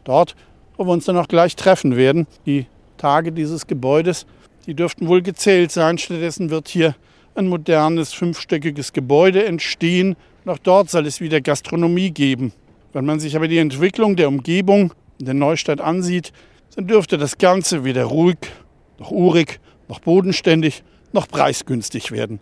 Dort, 0.05 0.36
wo 0.78 0.86
wir 0.86 0.93
uns 0.93 1.05
dann 1.05 1.18
auch 1.18 1.28
gleich 1.28 1.55
treffen 1.55 1.97
werden. 1.97 2.26
Die 2.47 2.64
Tage 2.97 3.32
dieses 3.32 3.66
Gebäudes, 3.66 4.24
die 4.64 4.72
dürften 4.72 5.07
wohl 5.07 5.20
gezählt 5.20 5.70
sein. 5.70 5.99
Stattdessen 5.99 6.49
wird 6.49 6.68
hier 6.68 6.97
ein 7.34 7.47
modernes 7.47 8.14
fünfstöckiges 8.14 8.95
Gebäude 8.95 9.45
entstehen. 9.45 10.16
Auch 10.47 10.57
dort 10.57 10.88
soll 10.88 11.07
es 11.07 11.20
wieder 11.20 11.43
Gastronomie 11.43 12.11
geben. 12.11 12.55
Wenn 12.93 13.05
man 13.05 13.20
sich 13.20 13.36
aber 13.36 13.49
die 13.49 13.59
Entwicklung 13.59 14.16
der 14.16 14.28
Umgebung 14.28 14.93
in 15.18 15.26
der 15.26 15.34
Neustadt 15.34 15.80
ansieht, 15.80 16.32
dann 16.74 16.86
dürfte 16.86 17.18
das 17.18 17.38
Ganze 17.38 17.84
wieder 17.84 18.05
ruhig, 18.05 18.38
noch 18.99 19.11
urig, 19.11 19.61
noch 19.88 20.01
bodenständig, 20.01 20.82
noch 21.12 21.28
preisgünstig 21.28 22.12
werden. 22.12 22.41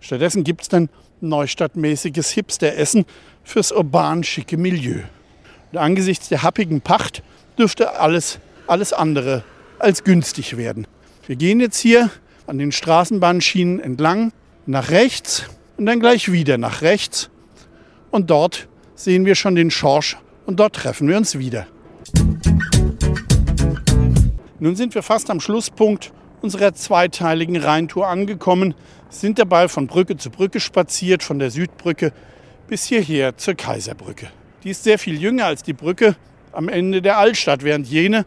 Stattdessen 0.00 0.44
gibt 0.44 0.62
es 0.62 0.68
dann 0.68 0.88
neustadtmäßiges 1.20 2.30
Hipster-Essen 2.30 3.04
fürs 3.42 3.72
urban 3.72 4.24
schicke 4.24 4.56
Milieu. 4.56 5.00
Und 5.72 5.78
angesichts 5.78 6.28
der 6.28 6.42
happigen 6.42 6.80
Pacht 6.80 7.22
dürfte 7.58 7.98
alles, 7.98 8.38
alles 8.66 8.92
andere 8.92 9.44
als 9.78 10.04
günstig 10.04 10.56
werden. 10.56 10.86
Wir 11.26 11.36
gehen 11.36 11.60
jetzt 11.60 11.78
hier 11.78 12.10
an 12.46 12.58
den 12.58 12.72
Straßenbahnschienen 12.72 13.80
entlang, 13.80 14.32
nach 14.66 14.90
rechts 14.90 15.44
und 15.76 15.86
dann 15.86 16.00
gleich 16.00 16.32
wieder 16.32 16.58
nach 16.58 16.82
rechts. 16.82 17.30
Und 18.10 18.30
dort 18.30 18.68
sehen 19.04 19.24
wir 19.24 19.34
schon 19.34 19.54
den 19.54 19.70
Schorsch 19.70 20.16
und 20.46 20.60
dort 20.60 20.76
treffen 20.76 21.08
wir 21.08 21.16
uns 21.16 21.38
wieder. 21.38 21.66
Nun 24.58 24.76
sind 24.76 24.94
wir 24.94 25.02
fast 25.02 25.30
am 25.30 25.40
Schlusspunkt 25.40 26.12
unserer 26.42 26.74
zweiteiligen 26.74 27.56
Rheintour 27.56 28.08
angekommen, 28.08 28.74
sind 29.08 29.38
dabei 29.38 29.68
von 29.68 29.86
Brücke 29.86 30.16
zu 30.16 30.30
Brücke 30.30 30.60
spaziert, 30.60 31.22
von 31.22 31.38
der 31.38 31.50
Südbrücke 31.50 32.12
bis 32.68 32.84
hierher 32.84 33.36
zur 33.36 33.54
Kaiserbrücke. 33.54 34.28
Die 34.64 34.70
ist 34.70 34.84
sehr 34.84 34.98
viel 34.98 35.20
jünger 35.20 35.46
als 35.46 35.62
die 35.62 35.72
Brücke 35.72 36.16
am 36.52 36.68
Ende 36.68 37.00
der 37.00 37.18
Altstadt, 37.18 37.64
während 37.64 37.86
jene 37.86 38.26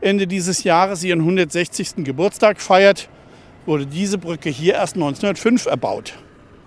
Ende 0.00 0.26
dieses 0.26 0.64
Jahres 0.64 1.04
ihren 1.04 1.20
160. 1.20 1.96
Geburtstag 2.04 2.60
feiert, 2.60 3.08
wurde 3.66 3.86
diese 3.86 4.18
Brücke 4.18 4.50
hier 4.50 4.74
erst 4.74 4.94
1905 4.94 5.66
erbaut. 5.66 6.14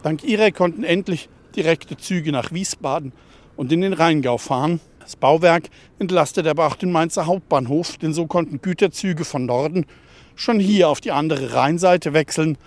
Dank 0.03 0.23
ihrer 0.23 0.51
konnten 0.51 0.83
endlich 0.83 1.29
direkte 1.55 1.97
Züge 1.97 2.31
nach 2.31 2.51
Wiesbaden 2.51 3.13
und 3.57 3.71
in 3.73 3.81
den 3.81 3.93
Rheingau 3.93 4.37
fahren. 4.37 4.79
Das 4.99 5.17
Bauwerk 5.17 5.69
entlastet 5.99 6.47
aber 6.47 6.67
auch 6.67 6.75
den 6.75 6.91
Mainzer 6.91 7.25
Hauptbahnhof, 7.25 7.97
denn 7.97 8.13
so 8.13 8.27
konnten 8.27 8.61
Güterzüge 8.61 9.25
von 9.25 9.45
Norden 9.45 9.85
schon 10.35 10.59
hier 10.59 10.87
auf 10.87 11.01
die 11.01 11.11
andere 11.11 11.53
Rheinseite 11.53 12.13
wechseln 12.13 12.57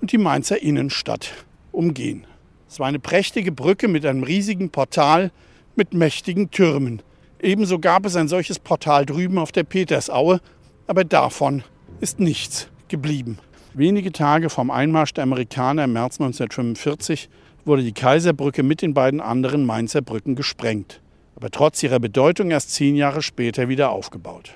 und 0.00 0.12
die 0.12 0.18
Mainzer 0.18 0.62
Innenstadt 0.62 1.32
umgehen. 1.72 2.26
Es 2.68 2.78
war 2.78 2.86
eine 2.86 2.98
prächtige 2.98 3.52
Brücke 3.52 3.88
mit 3.88 4.04
einem 4.04 4.22
riesigen 4.22 4.70
Portal 4.70 5.32
mit 5.76 5.94
mächtigen 5.94 6.50
Türmen. 6.50 7.02
Ebenso 7.40 7.78
gab 7.78 8.06
es 8.06 8.16
ein 8.16 8.28
solches 8.28 8.58
Portal 8.58 9.06
drüben 9.06 9.38
auf 9.38 9.52
der 9.52 9.64
Petersaue, 9.64 10.40
aber 10.86 11.04
davon 11.04 11.62
ist 12.00 12.20
nichts 12.20 12.68
geblieben. 12.88 13.38
Wenige 13.72 14.12
Tage 14.12 14.50
vom 14.50 14.70
Einmarsch 14.70 15.14
der 15.14 15.24
Amerikaner 15.24 15.84
im 15.84 15.92
März 15.94 16.20
1945 16.20 17.28
wurde 17.64 17.82
die 17.82 17.92
Kaiserbrücke 17.92 18.62
mit 18.62 18.82
den 18.82 18.94
beiden 18.94 19.20
anderen 19.20 19.64
Mainzer 19.64 20.02
Brücken 20.02 20.34
gesprengt 20.34 21.00
aber 21.36 21.50
trotz 21.50 21.82
ihrer 21.82 22.00
Bedeutung 22.00 22.50
erst 22.50 22.72
zehn 22.72 22.96
Jahre 22.96 23.22
später 23.22 23.68
wieder 23.68 23.90
aufgebaut. 23.90 24.54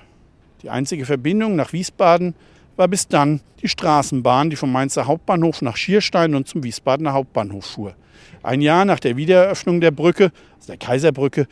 Die 0.61 0.69
einzige 0.69 1.05
Verbindung 1.05 1.55
nach 1.55 1.73
Wiesbaden 1.73 2.35
war 2.75 2.87
bis 2.87 3.07
dann 3.07 3.41
die 3.61 3.67
Straßenbahn, 3.67 4.49
die 4.49 4.55
vom 4.55 4.71
Mainzer 4.71 5.07
Hauptbahnhof 5.07 5.61
nach 5.61 5.75
Schierstein 5.75 6.35
und 6.35 6.47
zum 6.47 6.63
Wiesbadener 6.63 7.13
Hauptbahnhof 7.13 7.65
fuhr. 7.65 7.95
Ein 8.43 8.61
Jahr 8.61 8.85
nach 8.85 8.99
der 8.99 9.17
Wiedereröffnung 9.17 9.81
der 9.81 9.91
Brücke, 9.91 10.31
also 10.55 10.67
der 10.67 10.77
Kaiserbrücke, 10.77 11.47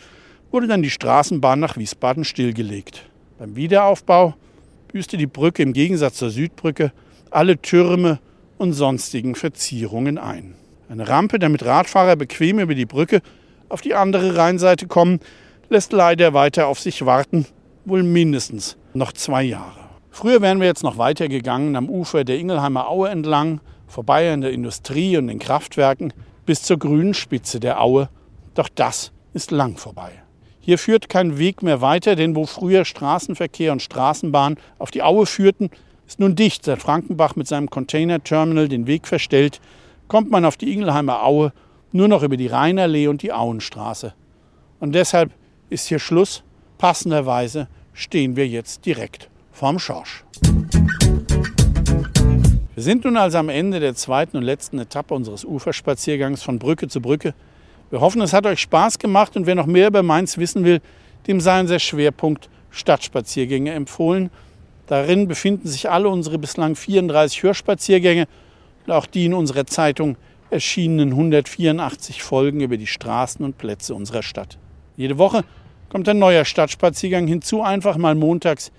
wurde 0.51 0.67
dann 0.67 0.81
die 0.81 0.89
Straßenbahn 0.89 1.59
nach 1.59 1.75
Wiesbaden 1.75 2.23
stillgelegt. 2.23 3.03
Beim 3.37 3.55
Wiederaufbau 3.55 4.35
büßte 4.87 5.17
die 5.17 5.27
Brücke 5.27 5.63
im 5.63 5.73
Gegensatz 5.73 6.15
zur 6.15 6.29
Südbrücke 6.29 6.93
alle 7.29 7.61
Türme 7.61 8.19
und 8.57 8.71
sonstigen 8.71 9.35
Verzierungen 9.35 10.17
ein. 10.17 10.55
Eine 10.89 11.07
Rampe, 11.07 11.37
damit 11.37 11.65
Radfahrer 11.65 12.15
bequem 12.15 12.59
über 12.59 12.73
die 12.73 12.85
Brücke 12.85 13.21
auf 13.69 13.81
die 13.81 13.93
andere 13.93 14.37
Rheinseite 14.37 14.87
kommen, 14.87 15.19
lässt 15.69 15.91
leider 15.91 16.33
weiter 16.33 16.67
auf 16.67 16.79
sich 16.79 17.05
warten, 17.05 17.45
wohl 17.83 18.03
mindestens 18.03 18.77
noch 18.93 19.11
zwei 19.11 19.43
Jahre. 19.43 19.79
Früher 20.11 20.41
wären 20.41 20.59
wir 20.59 20.67
jetzt 20.67 20.83
noch 20.83 20.97
weitergegangen 20.97 21.75
am 21.75 21.89
Ufer 21.89 22.23
der 22.23 22.39
Ingelheimer 22.39 22.89
Aue 22.89 23.09
entlang, 23.09 23.59
vorbei 23.87 24.31
an 24.31 24.41
der 24.41 24.51
Industrie 24.51 25.17
und 25.17 25.27
den 25.27 25.39
Kraftwerken 25.39 26.13
bis 26.45 26.63
zur 26.63 26.79
grünen 26.79 27.13
Spitze 27.13 27.59
der 27.59 27.81
Aue. 27.81 28.09
Doch 28.55 28.69
das 28.73 29.11
ist 29.33 29.51
lang 29.51 29.77
vorbei. 29.77 30.11
Hier 30.59 30.77
führt 30.77 31.09
kein 31.09 31.37
Weg 31.37 31.63
mehr 31.63 31.81
weiter, 31.81 32.15
denn 32.15 32.35
wo 32.35 32.45
früher 32.45 32.83
Straßenverkehr 32.83 33.71
und 33.71 33.81
Straßenbahn 33.81 34.55
auf 34.79 34.91
die 34.91 35.03
Aue 35.03 35.25
führten, 35.25 35.69
ist 36.07 36.19
nun 36.19 36.35
dicht. 36.35 36.65
Seit 36.65 36.81
Frankenbach 36.81 37.35
mit 37.35 37.47
seinem 37.47 37.69
Containerterminal 37.69 38.69
den 38.69 38.87
Weg 38.87 39.07
verstellt, 39.07 39.59
kommt 40.07 40.31
man 40.31 40.45
auf 40.45 40.57
die 40.57 40.73
Ingelheimer 40.73 41.23
Aue 41.25 41.51
nur 41.91 42.07
noch 42.07 42.23
über 42.23 42.37
die 42.37 42.47
Rheinallee 42.47 43.07
und 43.07 43.21
die 43.21 43.33
Auenstraße. 43.33 44.13
Und 44.79 44.93
deshalb 44.93 45.31
ist 45.69 45.87
hier 45.87 45.99
Schluss. 45.99 46.43
Passenderweise 46.77 47.67
stehen 47.93 48.35
wir 48.35 48.47
jetzt 48.47 48.85
direkt 48.85 49.29
vorm 49.51 49.79
Schorsch. 49.79 50.23
Wir 52.75 52.83
sind 52.83 53.05
nun 53.05 53.17
also 53.17 53.39
am 53.39 53.49
Ende 53.49 53.79
der 53.79 53.95
zweiten 53.95 54.37
und 54.37 54.43
letzten 54.43 54.77
Etappe 54.77 55.15
unseres 55.15 55.43
Uferspaziergangs 55.43 56.43
von 56.43 56.59
Brücke 56.59 56.87
zu 56.87 57.01
Brücke. 57.01 57.33
Wir 57.89 58.01
hoffen, 58.01 58.21
es 58.21 58.33
hat 58.33 58.45
euch 58.45 58.59
Spaß 58.61 58.99
gemacht 58.99 59.35
und 59.35 59.47
wer 59.47 59.55
noch 59.55 59.65
mehr 59.65 59.87
über 59.87 60.03
Mainz 60.03 60.37
wissen 60.37 60.63
will, 60.63 60.81
dem 61.25 61.41
sei 61.41 61.59
unser 61.59 61.79
Schwerpunkt 61.79 62.49
Stadtspaziergänge 62.69 63.71
empfohlen. 63.71 64.29
Darin 64.85 65.27
befinden 65.27 65.67
sich 65.67 65.89
alle 65.89 66.07
unsere 66.09 66.37
bislang 66.37 66.75
34 66.75 67.41
Hörspaziergänge 67.41 68.27
und 68.87 68.93
auch 68.93 69.05
die 69.05 69.25
in 69.25 69.33
unserer 69.33 69.65
Zeitung 69.65 70.17
erschienenen 70.49 71.09
184 71.09 72.23
Folgen 72.23 72.61
über 72.61 72.77
die 72.77 72.87
Straßen 72.87 73.43
und 73.43 73.57
Plätze 73.57 73.93
unserer 73.93 74.23
Stadt. 74.23 74.57
Jede 74.95 75.17
Woche 75.17 75.43
kommt 75.89 76.07
ein 76.07 76.19
neuer 76.19 76.45
Stadtspaziergang 76.45 77.27
hinzu, 77.27 77.61
einfach 77.61 77.97
mal 77.97 78.15
montags 78.15 78.71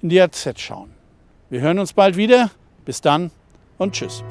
in 0.00 0.08
die 0.08 0.20
AZ 0.20 0.48
schauen. 0.56 0.90
Wir 1.50 1.60
hören 1.60 1.78
uns 1.78 1.92
bald 1.92 2.16
wieder. 2.16 2.50
Bis 2.84 3.00
dann 3.00 3.30
und 3.78 3.92
tschüss. 3.92 4.24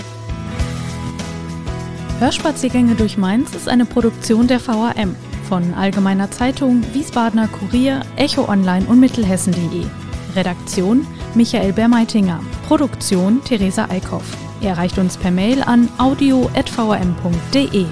Hörspaziergänge 2.19 2.95
durch 2.95 3.17
Mainz 3.17 3.55
ist 3.55 3.69
eine 3.69 3.85
Produktion 3.85 4.47
der 4.47 4.59
VAM 4.59 5.15
von 5.47 5.73
Allgemeiner 5.73 6.29
Zeitung, 6.31 6.83
Wiesbadener 6.93 7.47
Kurier, 7.47 8.01
Echo 8.17 8.49
Online 8.49 8.85
und 8.87 8.99
Mittelhessen.de. 8.99 9.85
Redaktion 10.35 11.05
Michael 11.35 11.73
Bermeitinger. 11.73 12.39
Produktion 12.67 13.43
Theresa 13.43 13.85
Eickhoff. 13.89 14.37
Ihr 14.61 14.69
erreicht 14.69 14.97
uns 14.97 15.17
per 15.17 15.31
Mail 15.31 15.61
an 15.63 15.89
audio.vm.de. 15.97 17.85